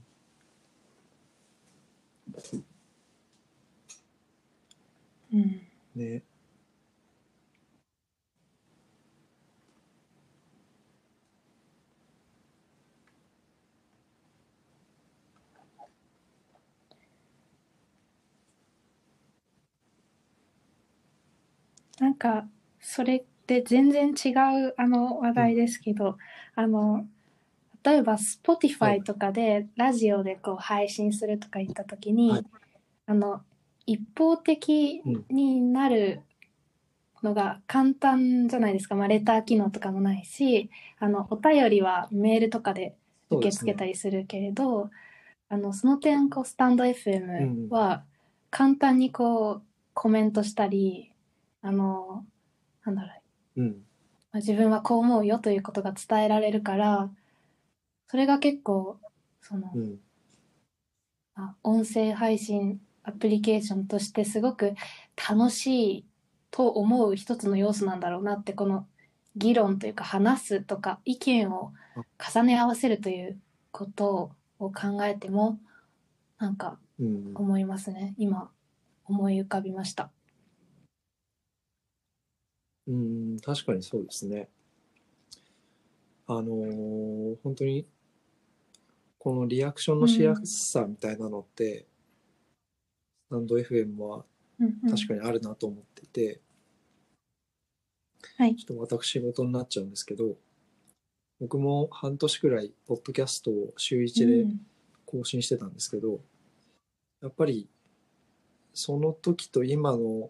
[5.33, 5.61] うん
[5.95, 6.23] ね。
[22.01, 22.47] なんか、
[22.79, 24.29] それって全然違
[24.67, 26.17] うあの話題ですけど、
[26.55, 27.05] あの、
[27.83, 29.03] 例えばは Spotify い。
[29.03, 32.45] とかでラジオでこう配信するとか言ったときに、はい。
[33.05, 33.41] あの、
[33.85, 36.21] 一方的になる
[37.21, 38.95] のが簡単じゃないですか。
[38.95, 42.95] まあ、レター機能とかもないし、あの、お便りはメールとかで
[43.29, 44.89] 受け付けたりするけれど、
[45.49, 48.05] あのその点こうスタンド FM は
[48.49, 51.10] 簡単にこうコメントしたり
[51.61, 52.25] あの
[52.83, 53.07] なんだろ
[53.57, 53.67] ううん。
[54.31, 57.09] まあ自分はこう思うよということが伝えられるから
[58.07, 58.99] それが結構
[59.41, 59.99] その、うん。
[61.35, 64.73] あ音声配信アプリケーションとしてすごく
[65.29, 66.05] 楽しい
[66.51, 68.87] と思う一つの要素なんだろうなってこの
[69.35, 71.71] 議論というか話すとか意見を
[72.19, 73.39] 重ね合わせるという
[73.71, 75.59] ことを考えても
[76.37, 77.31] なんかうん。
[77.33, 78.51] 思いますね今
[79.05, 80.11] 思い浮かびました
[82.87, 84.49] うん、確かにそうですね。
[86.27, 87.85] あのー本当に、
[89.17, 91.85] このリアクションのしやすさみたいなのって、
[93.27, 94.25] スタンド FM は
[94.59, 96.41] うんうん確かにあるなと思ってて、
[98.37, 98.55] はい。
[98.55, 100.37] ちょっと私事になっちゃうんですけど、
[101.39, 104.61] 僕も半年くらい、ポッドキャストを週1でうん
[105.05, 106.21] 更新してたんですけど、
[107.21, 107.67] やっぱり、
[108.73, 110.29] その時と今の、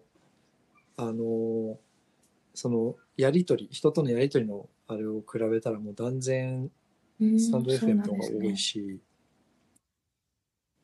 [0.96, 1.78] あの、
[2.54, 6.70] その、やりとり、人とのやりとりのあれを比べたらもう断然
[7.20, 9.00] うんスタンド FM の方が多いし、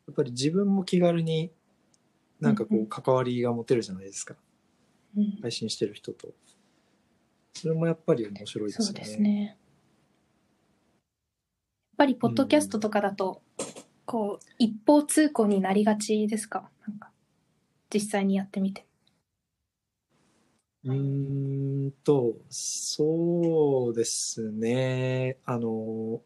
[0.06, 1.52] やっぱり自分も気軽に
[2.40, 4.36] なんかこうんううん関わりが持てるじゃないですか。
[5.16, 6.34] うん配信してる人と。
[7.54, 8.86] それもやっぱり面白いですよね。
[8.86, 9.44] そうですね。
[9.46, 9.56] やっ
[11.98, 13.42] ぱり、ポッドキャストとかだと、
[14.06, 16.70] こう、一方通行になりがちですか？
[16.86, 17.10] なんか、
[17.92, 18.86] 実際にやってみて。
[20.88, 25.38] うーんと、そうですね。
[25.44, 26.22] あの、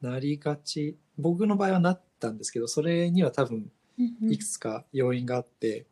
[0.00, 0.96] なりがち。
[1.18, 3.70] 僕の場合はなったんですけど、それには多分
[4.28, 5.86] いくつか要因があって、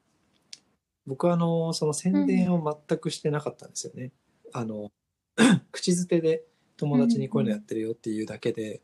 [1.06, 4.12] 僕はあの、その宣伝を全くしてなかったんですよね。
[4.52, 4.92] あの、
[5.72, 6.44] 口づてで
[6.76, 8.82] 友達にこういうのやってるよっていうだけで、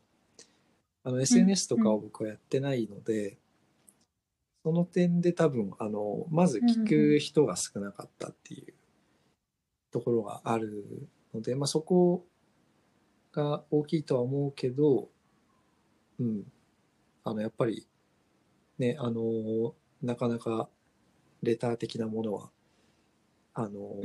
[1.05, 3.37] あの、SNS とかを僕はやってないので、
[4.63, 8.73] その点で多分、あの、まず聞く人が少なかったっていう
[9.91, 12.25] ところがあるので、まあそこ
[13.33, 15.09] が大きいとは思うけど、
[16.17, 16.43] うん。
[17.25, 17.85] あの、やっぱり、
[18.77, 20.69] ね、あの、なかなか
[21.41, 22.49] レター的なものは、
[23.53, 24.01] あの、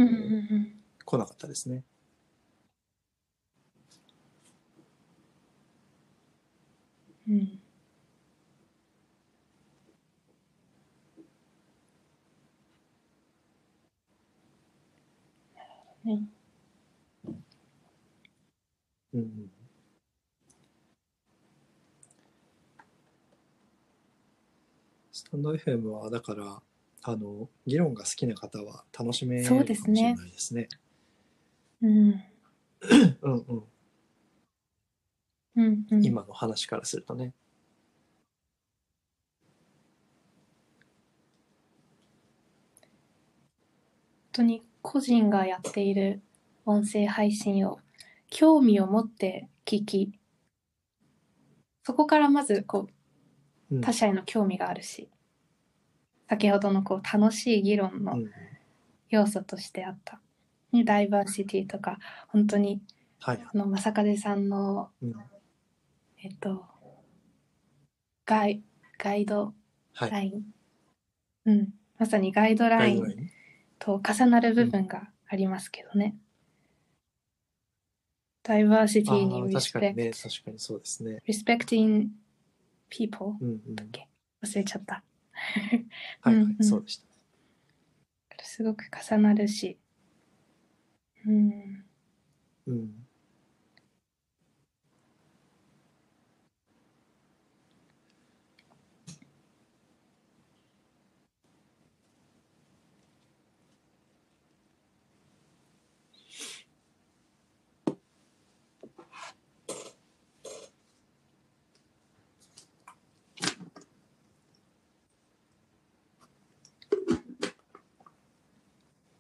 [1.04, 1.84] 来なかったですね。
[7.28, 7.67] うん
[16.04, 16.28] ね
[19.12, 19.50] うんうん。
[25.12, 26.62] スタンド FM は、だから、
[27.02, 30.68] あの、議論が好きな方は楽しめるかもしれそうですねないですね。
[31.82, 32.22] うん
[33.22, 33.64] うんうん。
[35.56, 37.34] うんうん今の話からするとね。
[44.32, 46.22] 本当に個人がやっている
[46.64, 47.78] 音声配信を
[48.30, 50.18] 興味を持って聞き
[51.82, 52.88] そこからまずこ
[53.70, 53.80] ううん。
[53.82, 55.10] 他者への興味があるし
[56.26, 58.30] 先ほどのこう楽しい議論のうん、
[59.10, 60.20] 要素としてあった、
[60.72, 62.80] ねダイバーシティとか本当に
[63.20, 63.46] はい。
[63.46, 65.12] あの正風さんのうん、
[66.22, 66.64] えっと
[68.24, 68.62] ガイ
[68.96, 69.52] ガイド
[69.92, 70.10] はい。
[70.10, 70.44] ライン、
[71.44, 71.68] うん。
[71.98, 73.04] まさにガイドライン
[73.78, 76.16] と重なる部分がありますけどね。
[78.42, 81.22] ダイバーシテあィにあ、確かにね、確かにそうですね。
[81.28, 82.08] respecting
[82.88, 83.76] people うんうん。
[84.42, 85.02] 忘れちゃった。
[86.22, 87.08] はい、はい、そうでした。
[88.44, 89.78] すごく重なるし。
[91.26, 91.84] うん。
[92.66, 93.07] うん。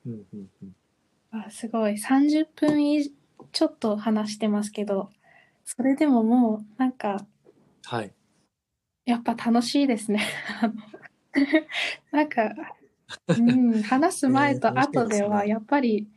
[0.08, 0.74] うんうんうん。
[1.30, 1.92] あすごい。
[1.92, 3.12] 30分以
[3.52, 5.10] ちょっと話してますけど、
[5.64, 7.26] それでももうなんか
[7.84, 8.12] はい。
[9.04, 10.20] やっぱ楽しいですね。
[12.12, 12.54] なんか、
[13.28, 16.08] うん、話す前と 後ではやっぱり、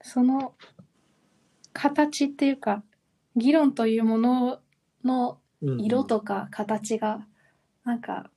[0.00, 0.54] その
[1.72, 2.82] 形っていうか
[3.36, 4.60] 議論というもの
[5.04, 7.26] のうんうん色とか形が
[7.84, 8.30] なんか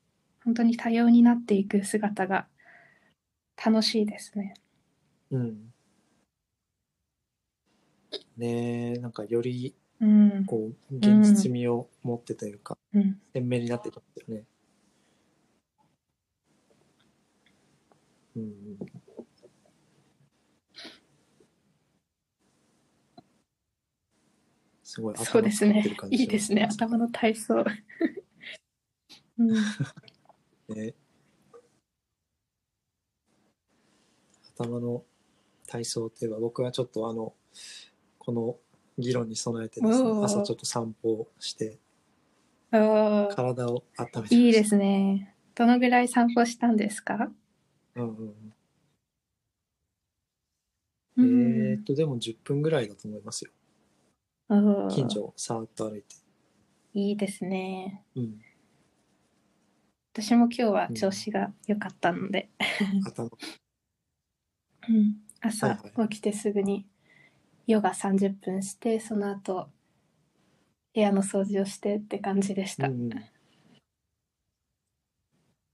[0.45, 2.47] 本当に多様になっていく姿が
[3.63, 4.53] 楽しいですね。
[5.31, 5.73] うん。
[8.37, 14.43] ねえ、なんかよりうん、こう現実味を持ってというか、うん、鮮明になってきますよね。
[18.35, 18.77] うんうん。
[24.83, 26.63] すごいそうですねいいですね。
[26.63, 27.65] 頭の体操。
[29.39, 29.53] うん、
[30.75, 30.93] ね。
[34.57, 35.03] 頭の
[35.67, 37.33] 体操といえば僕はちょっとあの
[38.17, 38.55] この
[38.97, 41.77] 議論に備えてですね朝ちょっと散歩して
[42.71, 45.35] 体を温めていいですね。
[45.55, 47.31] どのぐらい散歩したんですか？
[47.95, 48.33] うんうん
[51.17, 53.51] うんえーっと、でも10分ぐらいだと思いますよ。
[54.49, 56.15] うん近所をさーっと歩いて。
[56.93, 58.03] いいですね。
[58.15, 58.39] うん。
[60.13, 62.49] 私も今日は調子が良かったので、
[63.05, 63.29] 頭。
[64.89, 65.77] うん朝
[66.09, 66.87] 起きてすぐに
[67.67, 69.69] ヨガ30分して、その後
[70.93, 72.87] 部屋の掃除をしてって感じでした。
[72.87, 73.25] うんうん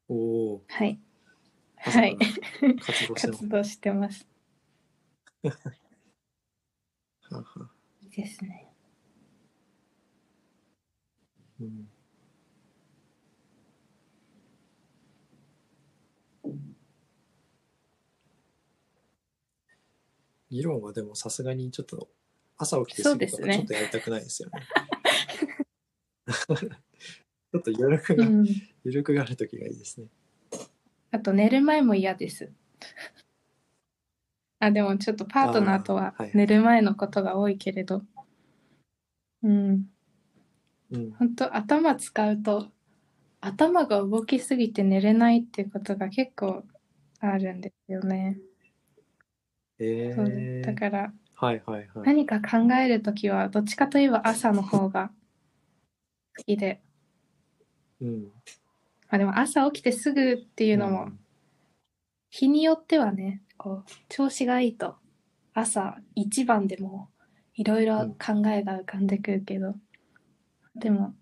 [0.10, 0.16] お
[0.56, 1.00] おはい。
[1.78, 2.18] はい。
[2.82, 3.50] 活動してます活。
[3.50, 4.28] 動してます。
[8.02, 8.68] いいですね。
[11.62, 11.93] うん
[20.54, 22.08] 議論はでもさすがにちょっと
[22.58, 24.60] 朝起きてすぐとかそうですねちょっとやりたくないですよね。
[27.52, 28.46] ちょっと余力が、うん。
[28.86, 30.08] 余力がある時がいいですね。
[31.10, 32.52] あと寝る前も嫌です。
[34.60, 38.04] あ、でもちょっとパートナーとは寝る前のことが多いけれど、
[39.42, 39.90] うん。
[40.92, 41.12] うん。
[41.14, 42.72] 本当頭使うと
[43.42, 46.64] 頭が動きすぎて寝れないっていうことが結構
[47.20, 48.38] あるんですよね。
[49.80, 52.06] えそうー、だからはいはいはい。
[52.06, 55.12] 何か考えるときはどっちかといえば朝の方が
[56.38, 56.82] 好きで、
[58.02, 58.24] うん。
[58.24, 58.30] ま
[59.12, 61.10] あ、でも朝起きてすぐっていうのも
[62.30, 64.96] 日によってはねこう調子がいいと
[65.54, 67.10] 朝一番でも
[67.56, 69.76] いろいろ考えが浮かんでくるけど、
[70.76, 71.14] でも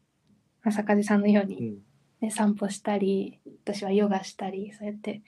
[0.63, 1.77] 朝風さんのように、うん。
[2.21, 5.21] ね、散歩したり私はヨガしたりそうやって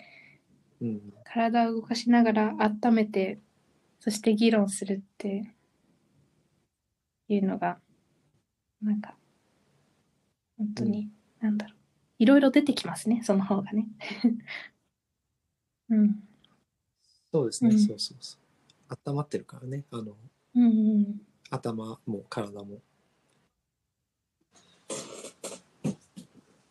[0.84, 1.14] うん。
[1.24, 3.40] 体を動かしながら温めて
[4.00, 5.52] そして議論するって
[7.28, 7.80] いうのが
[8.82, 9.16] なんか
[10.58, 11.10] 本当に、
[11.42, 11.78] なんだろう。
[12.20, 13.88] いろいろ出てきますねその方がね。
[15.90, 16.24] うん。
[17.32, 17.80] そうですね、うん。
[17.80, 18.40] そうそうそう。
[19.12, 20.16] 温まってるからね、あの、
[20.56, 20.68] うんう
[21.00, 22.82] ん頭も体も。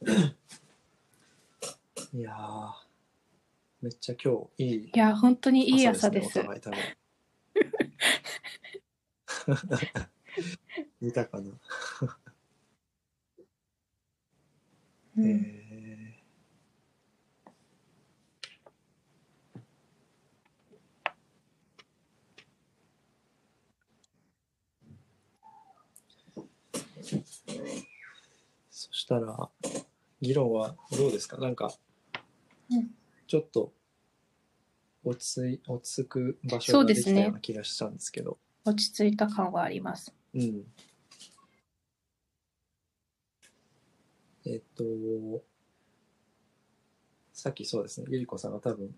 [2.12, 2.72] いやー、
[3.82, 6.38] めっちゃ今日いいいや本当にいい朝です。
[6.38, 6.78] ね、お互い多分。
[11.00, 11.50] 豊かな？
[15.18, 15.24] うん。
[15.26, 16.22] えー。
[28.70, 29.48] そしたら
[30.20, 31.36] 議論はどうですか？
[31.38, 31.72] なんか、
[32.70, 32.90] うん
[33.32, 33.72] ちょっと
[35.02, 38.36] 落ち着い落ち着く場所ができたような気がしたんですけど。
[38.66, 40.14] 落ち着いた感はあります。
[40.34, 40.64] うん。
[44.44, 44.84] えっと
[47.32, 48.06] さっきそうですね。
[48.10, 48.94] ゆりこさんが多分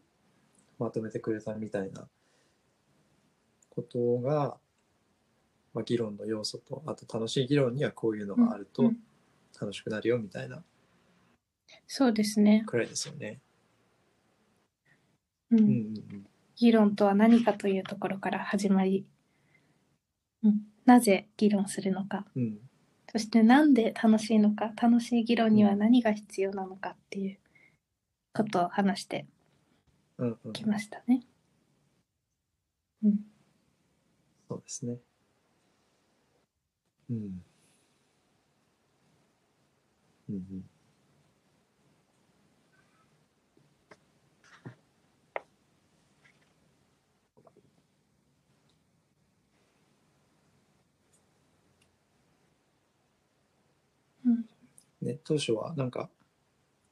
[0.80, 2.08] まとめてくれたみたいな
[3.70, 4.58] ことが、
[5.74, 8.98] まあ、議論の要素とあと楽しい議論にはこういうのがあるとうんうん。
[9.60, 10.64] 楽しくなるよみたいな
[11.86, 13.40] そうですね、くらいですよね。
[15.58, 16.26] うん。
[16.56, 19.06] 議論とは何かというところから始まり、
[20.42, 22.26] うん、なぜ議論するのか。
[22.36, 22.58] うん。
[23.10, 24.72] そしてなんで楽しいのか。
[24.80, 27.38] 楽しい議論には何が必要なのかっていう
[28.32, 29.26] ことを話して
[30.52, 31.22] きましたね。
[33.04, 33.20] うん、
[34.48, 34.98] そうですね。
[37.10, 37.16] うん。
[40.28, 40.36] うん。
[40.36, 40.36] うん。
[40.36, 40.73] うん
[55.04, 56.10] ね、当初はなんか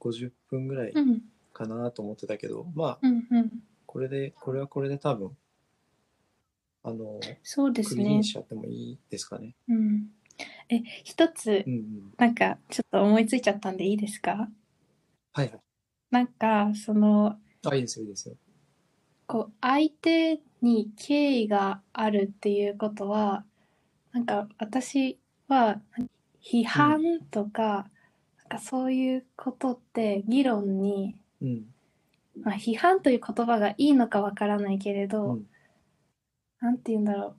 [0.00, 3.50] 50分ぐらいうん、かなと思ってたけど、まあ、うん、うん、
[3.86, 5.36] これで、これはこれで多分、
[6.84, 8.22] あの、そうですね。
[8.22, 9.54] しちゃってもいいですかね。
[9.68, 10.08] うん、
[10.68, 12.14] え、一つうんうん。
[12.18, 14.48] なんかちょっと思いついちゃったんでいいですか？
[15.32, 15.60] はいはい。
[16.10, 18.34] なんかそのあ、いいですよ、いいですよ。
[19.26, 23.44] こう相手に敬意があるっていうことは
[24.12, 25.80] なんか私は
[26.42, 27.00] 批判
[27.30, 27.88] とか,、
[28.52, 31.64] かそういうことって議論に、うん。
[32.42, 35.38] まあ、批判という言葉がいいのかわからないけれど、
[36.62, 36.78] うん。
[36.78, 37.36] て言うんだろう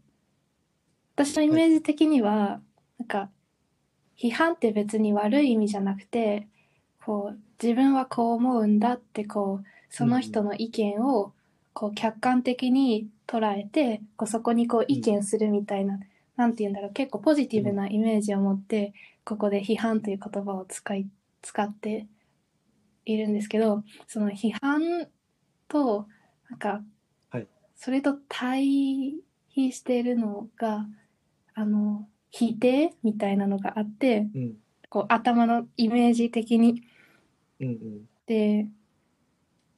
[1.16, 2.62] 私のイメージ的には、
[3.00, 3.30] なんか
[4.18, 6.48] 批判って別に悪い意味じゃなくて
[7.04, 11.34] こう自分はこう思うんだってこうその人の意見を
[11.74, 16.00] こう客観的に捉えてこうそこにこう意見するみたいな、
[16.36, 21.08] なんて言うんだろう結構ポジティブなイメージを持ってここで批判という言葉を使い
[21.42, 22.08] 使って
[23.06, 25.08] いるんですけどその批判
[25.68, 26.08] と
[26.50, 26.84] なんか、
[27.32, 27.48] はい。
[27.76, 29.16] それと対
[29.50, 30.86] 比しているのが
[31.56, 34.54] あの否定みたいなのがあってうん。
[34.90, 36.84] こう頭のイメージ的に。
[37.60, 38.02] うんうん。
[38.28, 38.68] で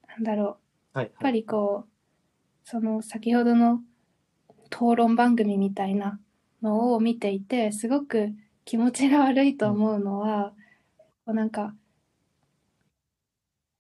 [0.08, 0.58] なんだろ
[0.94, 0.98] う。
[0.98, 1.08] はい。
[1.08, 1.90] やっぱりこう
[2.68, 3.80] その先ほどの
[4.66, 6.20] 討論番組みたいな
[6.66, 8.34] のを見ていてすごく
[8.66, 10.52] 気持ちが悪いと思うのは、
[11.26, 11.76] こうなんか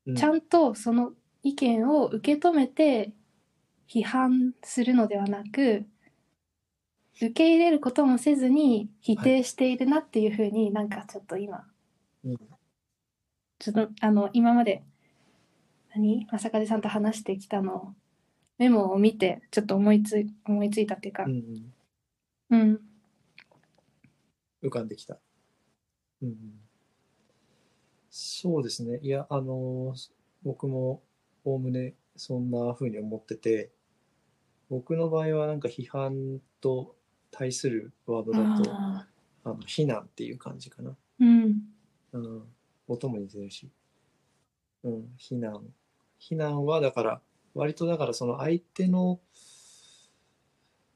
[0.05, 0.15] うん。
[0.15, 1.13] ちゃんとその
[1.43, 3.11] 意見を受け止めて
[3.89, 5.85] 批判するのではなく
[7.15, 11.65] 受け入れることもせずに否定しているなっていうふうになんかちょっと今、
[12.23, 12.37] うん。
[13.57, 14.83] ちょっとあの今まで
[15.95, 16.27] 何？
[16.29, 17.93] 正風さんと話してきたのを
[18.57, 21.73] メモを見てちょっと思いつい思いついたっていうかうん
[22.49, 22.81] うんうん
[24.63, 25.19] 浮かんできた。
[26.23, 26.37] うんうん、
[28.09, 28.99] そうですね。
[29.03, 30.11] いや、あのー
[30.43, 31.01] 僕も
[31.43, 33.71] おおむねそんな風に思ってて、
[34.69, 36.95] 僕の場合はなんか批判と
[37.31, 39.07] 対するワードだと、あ
[39.43, 40.91] あの非難っていう感じかな。
[40.91, 41.61] ーうん
[42.13, 42.43] うん、
[42.87, 43.69] 音も似てるし。
[44.83, 45.61] うん、非難。
[46.19, 47.21] 非難はだから、
[47.53, 49.19] 割とだからその相手の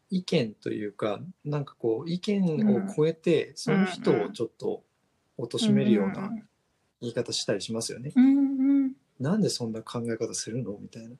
[0.10, 4.84] 意見というか、なんかこう、意見を超えて、その人をちょっと
[5.38, 6.30] 貶めるような
[7.02, 8.12] 言い方したりしますよね。
[9.20, 10.78] なんでそんな考え方するの？
[10.80, 11.16] みたいな。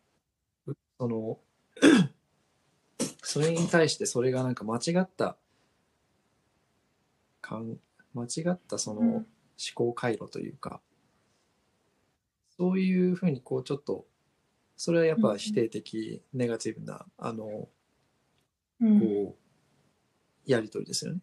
[0.68, 1.40] うその、
[3.22, 5.38] それに対してそれがなんか間違った、
[7.42, 7.78] かん
[8.14, 9.12] 間違ったその、うん。
[9.12, 9.26] 思
[9.76, 10.80] 考回路というか、
[12.58, 14.06] そういうふうにこうちょっと、
[14.78, 17.68] それはやっぱ否定的、ネガティブな、あの、うん
[18.80, 21.22] こう、やりとりですよね。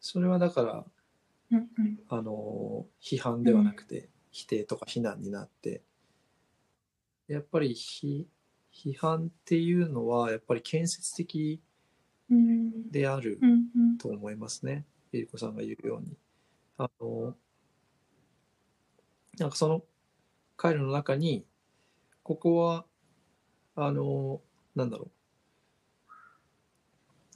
[0.00, 0.84] それはだから、
[1.50, 5.82] うんうんあの、批判ではなくて、否定とか非難になって、
[7.28, 8.26] やっぱり批
[8.72, 11.62] 批判っていうのは、やっぱり建設的
[12.30, 13.40] うんである
[13.98, 14.84] と思いますね。
[15.12, 16.16] えりこさんが言うように。
[16.78, 17.34] あの、
[19.38, 19.82] なんかその
[20.56, 21.46] 回路の中に、
[22.22, 22.86] ここは、
[23.76, 24.42] あの、
[24.74, 25.15] なんだろう。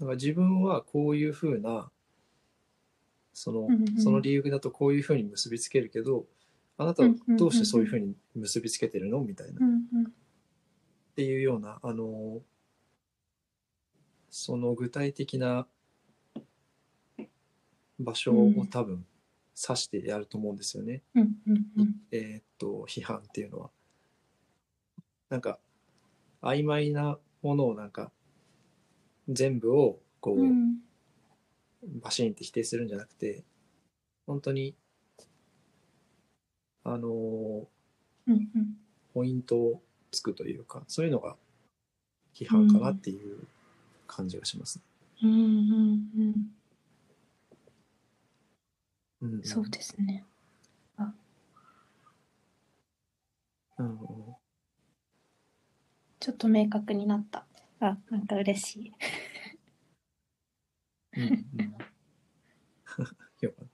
[0.00, 1.90] なんか自分はこういうふうな、
[3.32, 6.26] そのその理由だとこういうふうに結びつけるけど、
[6.78, 9.20] あなたはどうしてそういうふうに結びつけてるの？
[9.20, 9.60] みたいな。
[9.66, 10.10] っ
[11.14, 12.40] ていうような、あの、
[14.30, 15.66] その具体的な
[17.98, 19.04] 場所を多分
[19.68, 21.02] 指してやると思うんですよね。
[22.10, 23.70] えーっと、批判っていうのは。
[25.28, 25.58] なんか、
[26.40, 28.10] 曖昧なものをなんか、
[29.30, 30.80] 全部をこう、うん
[31.82, 33.42] バシンって否定するんじゃなくて、
[34.26, 34.74] 本当に、
[36.84, 38.76] あの、うんうん
[39.14, 41.36] ポイントをつくというか、そういうのが
[42.34, 43.38] 批判かなっていう
[44.06, 44.84] 感じがしますね。
[45.22, 46.50] うんうん
[49.22, 50.24] うんそうですね。
[50.98, 51.14] うん
[53.78, 54.36] うん
[56.20, 57.46] ちょっと明確になった。
[57.80, 58.92] あ、なんか嬉しい。
[61.16, 61.74] うんうん
[63.40, 63.68] よかっ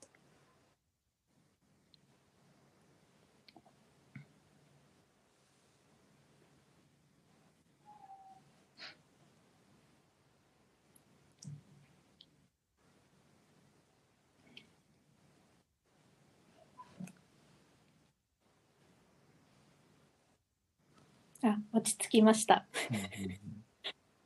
[21.41, 21.49] た。
[21.49, 22.67] あ、落ち着きました。
[22.91, 23.46] うんうんうん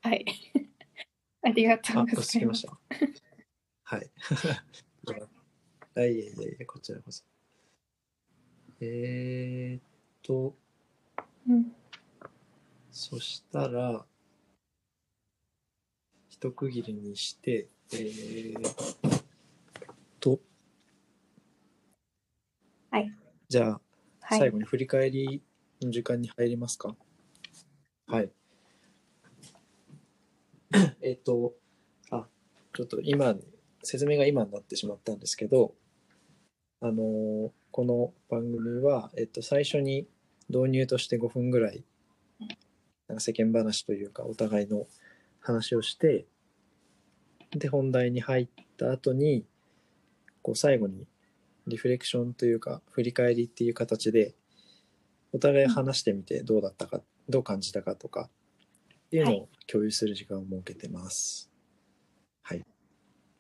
[0.03, 0.25] はい。
[1.43, 2.67] ありがとうあ、ございます。
[2.67, 2.81] ました。
[3.85, 4.11] はい。
[5.97, 7.25] あいえいえいえ、こちらこそ。
[8.81, 9.83] えーっ
[10.23, 10.57] と、
[11.49, 11.75] うん
[12.93, 14.05] そしたら、
[16.29, 18.69] 一区切りにして、えー
[19.13, 19.25] っ
[20.19, 20.41] と、
[22.91, 23.13] はい。
[23.49, 23.81] じゃあ、
[24.23, 25.43] はい最後に振り返り
[25.83, 26.97] の時間に入りますか？
[28.07, 28.33] はい。
[31.03, 31.55] えっと、
[32.11, 32.27] あ、
[32.75, 33.37] ちょっと今、
[33.83, 35.75] 説明が今になってしまったんですけど、
[36.81, 40.09] あのーこの番組は、えっと、最初に
[40.49, 41.85] 導入として5分ぐらい、
[43.07, 44.89] なんか世間話というか、お互いの
[45.39, 46.27] 話をして、
[47.53, 49.47] で、本題に入った後に、
[50.43, 51.07] こう、最後に
[51.69, 54.35] リフレクションというか、振り返りっていう形で、
[55.33, 58.29] お互い話してみてどうだったか、どう感じたかとか、
[59.11, 61.51] っていうのを共有する時間を設けてます。
[62.43, 62.65] はい。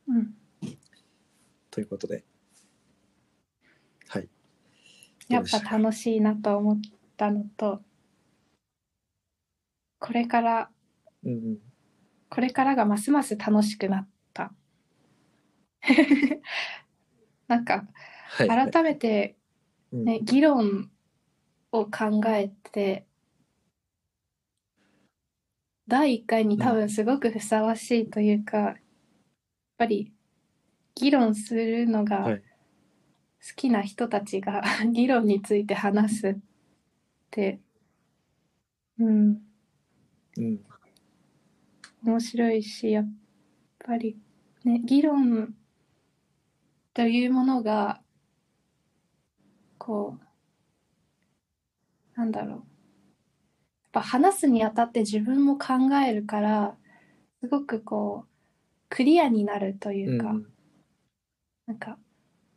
[0.09, 0.35] うん。
[1.71, 2.25] ということで。
[4.09, 4.29] はい。
[5.29, 6.81] やっぱ楽しいなと思っ
[7.16, 7.83] たのと、
[10.01, 10.71] これから
[11.23, 11.59] うんうん。
[12.29, 14.53] これからがますます楽しくなった。
[17.47, 17.87] なんか
[18.31, 18.73] はい、はい。
[18.73, 19.37] 改めて
[19.93, 20.91] うんね、議論
[21.71, 23.07] を考えて
[25.91, 28.76] 第1回に多分すごくふさわしいというか、やっ
[29.76, 30.12] ぱり
[30.95, 32.43] 議論するのがはい。
[33.43, 34.62] 好きな人たちが
[34.93, 36.36] 議論について話すっ
[37.30, 37.59] て、
[38.99, 39.43] うん、
[40.36, 40.61] うん。
[42.05, 43.09] 面白いしやっ
[43.78, 44.16] ぱり
[44.64, 45.55] ね議論
[46.95, 48.01] というものが
[49.78, 50.18] こ
[52.14, 52.70] うなんだろう
[53.93, 55.74] ぱ話すにあたって自分も考
[56.07, 56.76] えるから
[57.41, 58.28] すごくこう
[58.88, 60.47] クリアになるというか、うんうん
[61.66, 61.99] なんか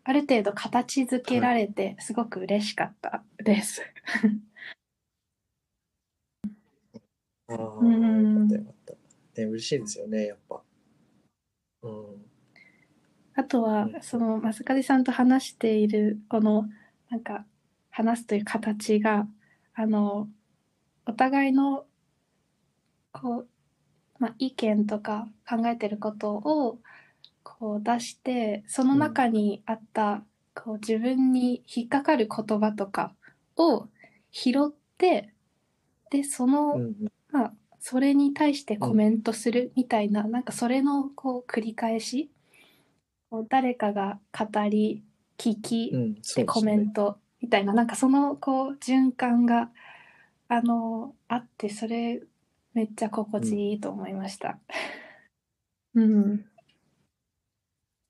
[0.06, 3.84] ある程度形づけられてすごく嬉しかったです。
[7.48, 8.98] ああ、うんよかったよかっ
[9.36, 9.42] た。
[9.42, 10.64] ね、嬉しいですよね、やっぱ。
[11.84, 12.26] うん。
[13.36, 16.68] あとはうんその正和さんと話しているこの
[17.10, 17.46] なんか
[17.92, 19.28] 話すという形が
[19.76, 20.28] あの
[21.06, 21.86] お互いの
[23.12, 23.48] こう、
[24.20, 26.80] まあ、意見とか考えてることを
[27.44, 30.24] こう出してその中にあった、
[30.56, 33.14] こう自分に引っかかる言葉とか
[33.58, 33.88] を
[34.32, 35.34] 拾って
[36.10, 36.80] でその。
[37.32, 42.30] まあ、それに対してコメントするみたいな、なんかそれのこう繰り返し
[43.50, 45.04] 誰かが語り
[45.40, 45.92] 聞き、
[46.36, 46.92] でコメンね。
[46.94, 49.72] トみたいななんかそのこう循環が
[50.56, 52.22] あのあってそれ
[52.76, 54.60] めっちゃ心地いいと思いました。
[55.96, 56.46] うん、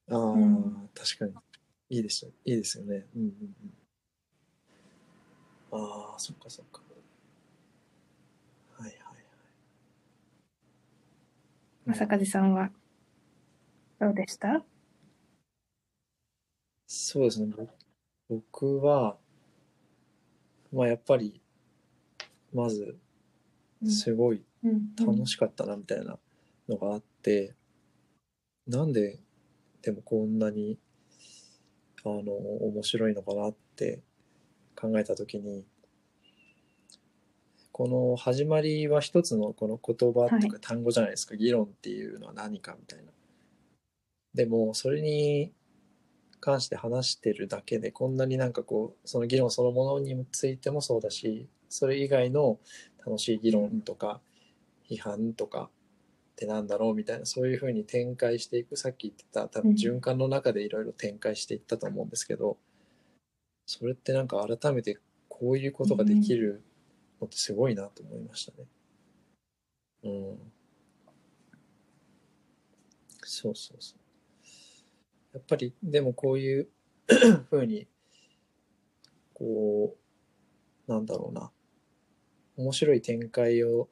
[0.10, 1.34] ああ、うん確かに。
[1.90, 2.32] いいですよ。
[2.44, 3.06] いいですよね。
[3.16, 3.56] うんうん
[5.72, 5.84] うん。
[5.86, 6.82] ああ、そっかそっか。
[8.78, 8.98] はいはい
[11.86, 11.98] はい。
[11.98, 12.72] 正和さんは
[14.00, 14.64] どうでした？
[16.88, 17.54] そうですね。
[17.56, 17.68] ぼ
[18.30, 19.18] 僕は、
[20.72, 21.43] まあやっぱり、
[22.54, 22.98] まず、
[23.86, 26.18] すごいうん、楽しかったなみたいな
[26.70, 27.54] のがあって、
[28.68, 29.20] なんで
[29.82, 30.78] でもこんなに
[32.06, 34.02] あの面白いのかなって
[34.76, 35.66] 考えた時に
[37.74, 43.12] この始まりは一つのこの言葉とか単語じゃないですか、議論っていうのは何かみたいな。
[44.36, 45.52] でもそれに
[46.40, 52.60] 関して話してるだけでこんなになんかこうその議論そのものについてもそうだしそれ以外の
[53.06, 54.22] 楽しい議論とか
[54.90, 55.70] 批判とか
[56.34, 62.58] ってなんだろうみたいなそういうふうに展開していくさっき言ってた多分循環の中でいろいろ展開していったと思うんですけど
[63.66, 66.62] それってなんか改めてこういうことができる
[67.20, 68.68] のってすごいなと思いましたね。
[70.04, 70.38] うん。
[73.24, 75.38] そうそうそう。
[75.38, 76.68] やっぱりでもこういう
[77.50, 77.88] ふうに
[79.34, 79.96] こ
[80.88, 81.52] うなんだろうな
[82.58, 83.90] 面白い展開を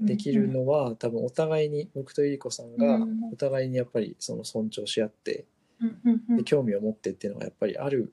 [0.00, 5.46] できるのは、多分お互いに僕とゆり子さんがうんお互いにやっぱりその尊重し合って
[5.80, 8.12] うんうんうんで興味を持ってっていうのがやっぱりある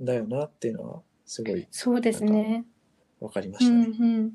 [0.00, 2.64] んだよなっていうのはすごいそうですね。
[3.20, 3.96] 分かりまうんしたね。
[3.98, 4.32] うん。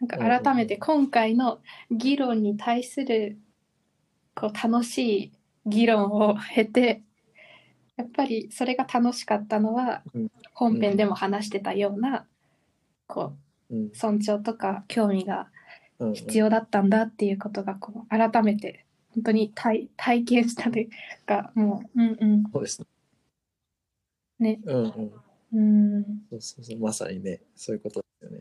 [0.00, 1.60] なんか改めて今回の
[1.90, 3.38] 議論に対する
[4.34, 5.32] こう楽しい
[5.66, 7.02] 議論を経て
[7.96, 12.26] やっぱりそれが楽しかったのはうん本編でも話してたような
[13.10, 13.34] こ
[13.70, 15.48] う尊重とか興味が
[16.14, 20.88] 必要だったんだっていうことがこう改めて本当に体体験したという
[21.26, 22.86] かもううんうんそうですね。
[24.38, 25.12] ねうんうん。
[25.52, 25.60] う
[26.00, 26.78] んそうそうそう。
[26.78, 28.40] まさにね、そういうことですよね。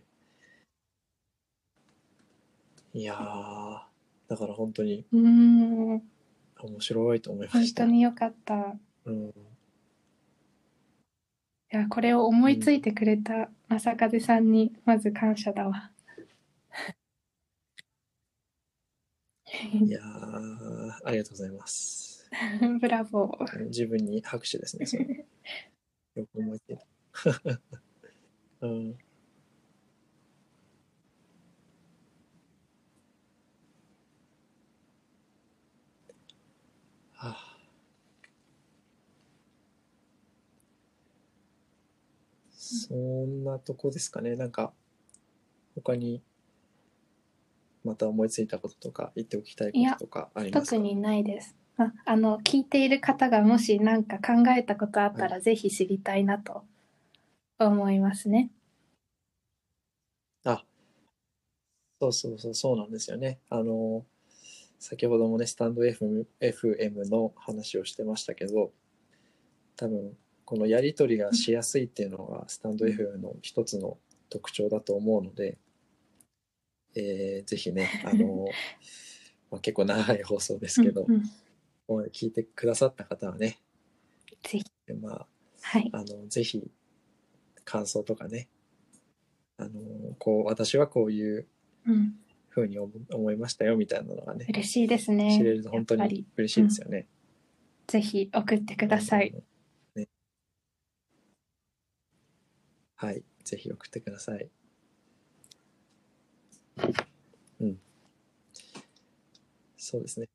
[2.93, 3.79] いやー、
[4.27, 6.01] だから本当にうん面
[6.79, 7.85] 白いと思いま本した。
[7.85, 8.75] 当に良かった。
[9.05, 9.33] うん、
[11.71, 15.91] いや、これを思いついてくれた正和さんにまず感謝だわ。
[19.73, 20.03] いやー、
[21.05, 22.27] ありがとうございます。
[22.81, 23.65] ブラボー。
[23.65, 25.25] 自分に拍手ですね。
[26.15, 27.61] よく思いついた。
[28.61, 28.97] うん、
[42.75, 44.35] そんなとこですかね。
[44.35, 44.73] なんか、
[45.75, 46.21] 他に、
[47.83, 50.71] また思いついたこととか、言っておきたいこととかありますか？
[50.75, 51.55] 特にないです。
[51.77, 56.65] ああの、聞いている方がもし何か考えたことあったら、ぜひ知りたいなと
[57.57, 58.51] 思いますね。
[60.43, 60.63] あ、
[62.01, 63.39] そうそうそう、そうなんですよね。
[63.49, 64.05] あの、
[64.77, 68.73] 先ほどもね、スタンド FM, FM の話をしてましたけど、
[69.77, 70.17] 多分、
[70.49, 73.99] このやり取りがしやすいっていうのが、スタンド FM の一つの
[74.31, 75.59] 特徴だと思うので、
[76.95, 78.47] えーぜひね、あの、
[79.51, 81.23] まあ、結構長い放送ですけど、うんうん
[82.11, 83.59] 聞いてくださった方はね、
[84.43, 84.65] ぜひ。
[84.99, 85.27] まあ、
[85.61, 85.89] はい。
[85.91, 86.71] あの、ぜひ、
[87.63, 88.47] 感想とかね、
[89.57, 91.47] あの、こう、私はこういう
[91.85, 92.15] うん。
[92.49, 95.37] ふうに思思いましたよ、みたいなのがね、嬉しいですね。
[95.37, 97.07] 知れると本当に嬉しいですよね。
[97.85, 99.31] ぜひ送ってください。
[99.31, 99.43] ね。
[103.01, 104.49] はい、ぜひ送ってください。
[107.61, 107.79] うん。
[109.77, 110.27] そうですね。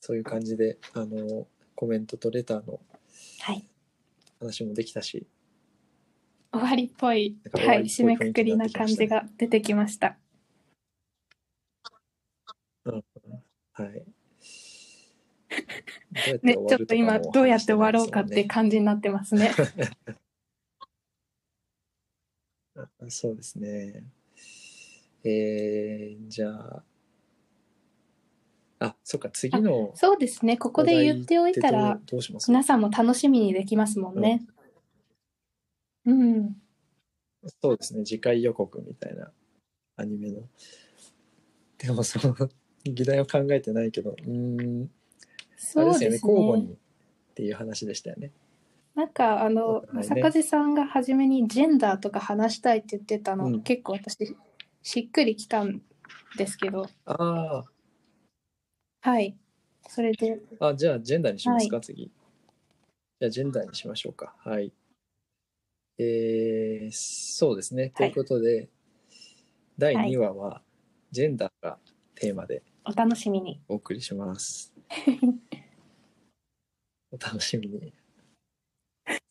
[0.00, 2.80] そういう感じで、あの、コメントとレターの
[3.40, 3.66] はい。
[4.40, 5.26] 話もできたし、
[6.50, 10.16] 終わりっぽい、なんか終はい、締めくくりな感じが出てきました。
[12.86, 13.04] うん、
[13.72, 14.04] はい。
[16.42, 19.50] ね、ちょっと今もどうやって終わろうかって感じになってますね。
[23.08, 24.04] そうですね。
[25.24, 26.82] えー、じゃあ、
[28.80, 34.44] あ、そっか、次のそうですね、ここで言っておいたらってどうどうします皆さんも楽しみにできますもんね。
[36.04, 36.56] うん。
[37.60, 39.30] そうですね、次回予告みたいな
[39.96, 40.42] アニメの。
[41.78, 42.34] でも、その、
[42.84, 44.88] 議題を考えてないけど、うーん、あ
[45.56, 46.32] そうれですよね、ですね。
[46.32, 46.76] 交互にっ
[47.34, 48.32] ていう話でしたよね。
[48.94, 54.36] なんかあのはいね正風さんが初めにジェンダーとか話したいって言ってたの、うん結構私
[54.82, 55.80] しっくりきたん
[56.36, 57.64] ですけど、あ
[59.02, 59.36] はい。
[59.88, 62.04] それで、あ、あ、じゃあ、ジェンダーにしますか、は次。
[62.04, 64.32] じゃあ、ジェンダーにしましょうか。
[64.44, 64.72] はい。
[65.98, 67.90] えー、そうですね。
[67.90, 68.68] ということで、
[69.76, 70.62] 第2話は、
[71.10, 71.78] ジェンダーが
[72.14, 73.60] テーマでお楽しみに。
[73.68, 74.72] お送りします。
[77.10, 77.92] お楽しみに。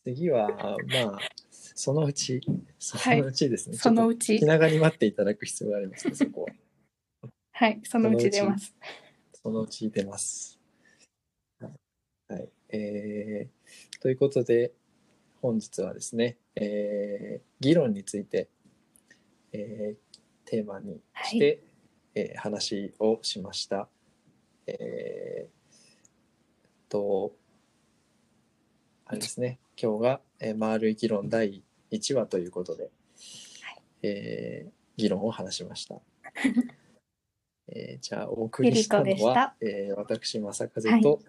[0.04, 1.20] 次は、まあ、
[1.52, 2.41] そのうち、
[2.80, 3.78] そのうちですね。
[3.78, 7.30] そのうち気、長に待っていただく必要がありますね、そこは。
[7.54, 8.76] はい、そのうち出ます。
[9.34, 10.60] そのうち出ます。
[12.28, 12.49] はい。
[12.70, 14.72] えー、ということで、
[15.41, 18.49] 本日はですね、えー議論について、
[19.52, 21.62] えーテーマにして、
[22.16, 23.88] えー話をしました。
[24.66, 27.34] えーと、
[29.06, 32.92] あれですね、今日が、えー丸い議論第1話ということで、
[34.04, 36.00] えー議論を話しました。
[37.68, 41.20] えーじゃあ、お送りしたのはし、えー私、正風と、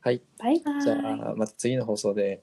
[0.00, 0.80] はい、バイバイ。
[0.80, 2.42] じゃあ、また次の放送で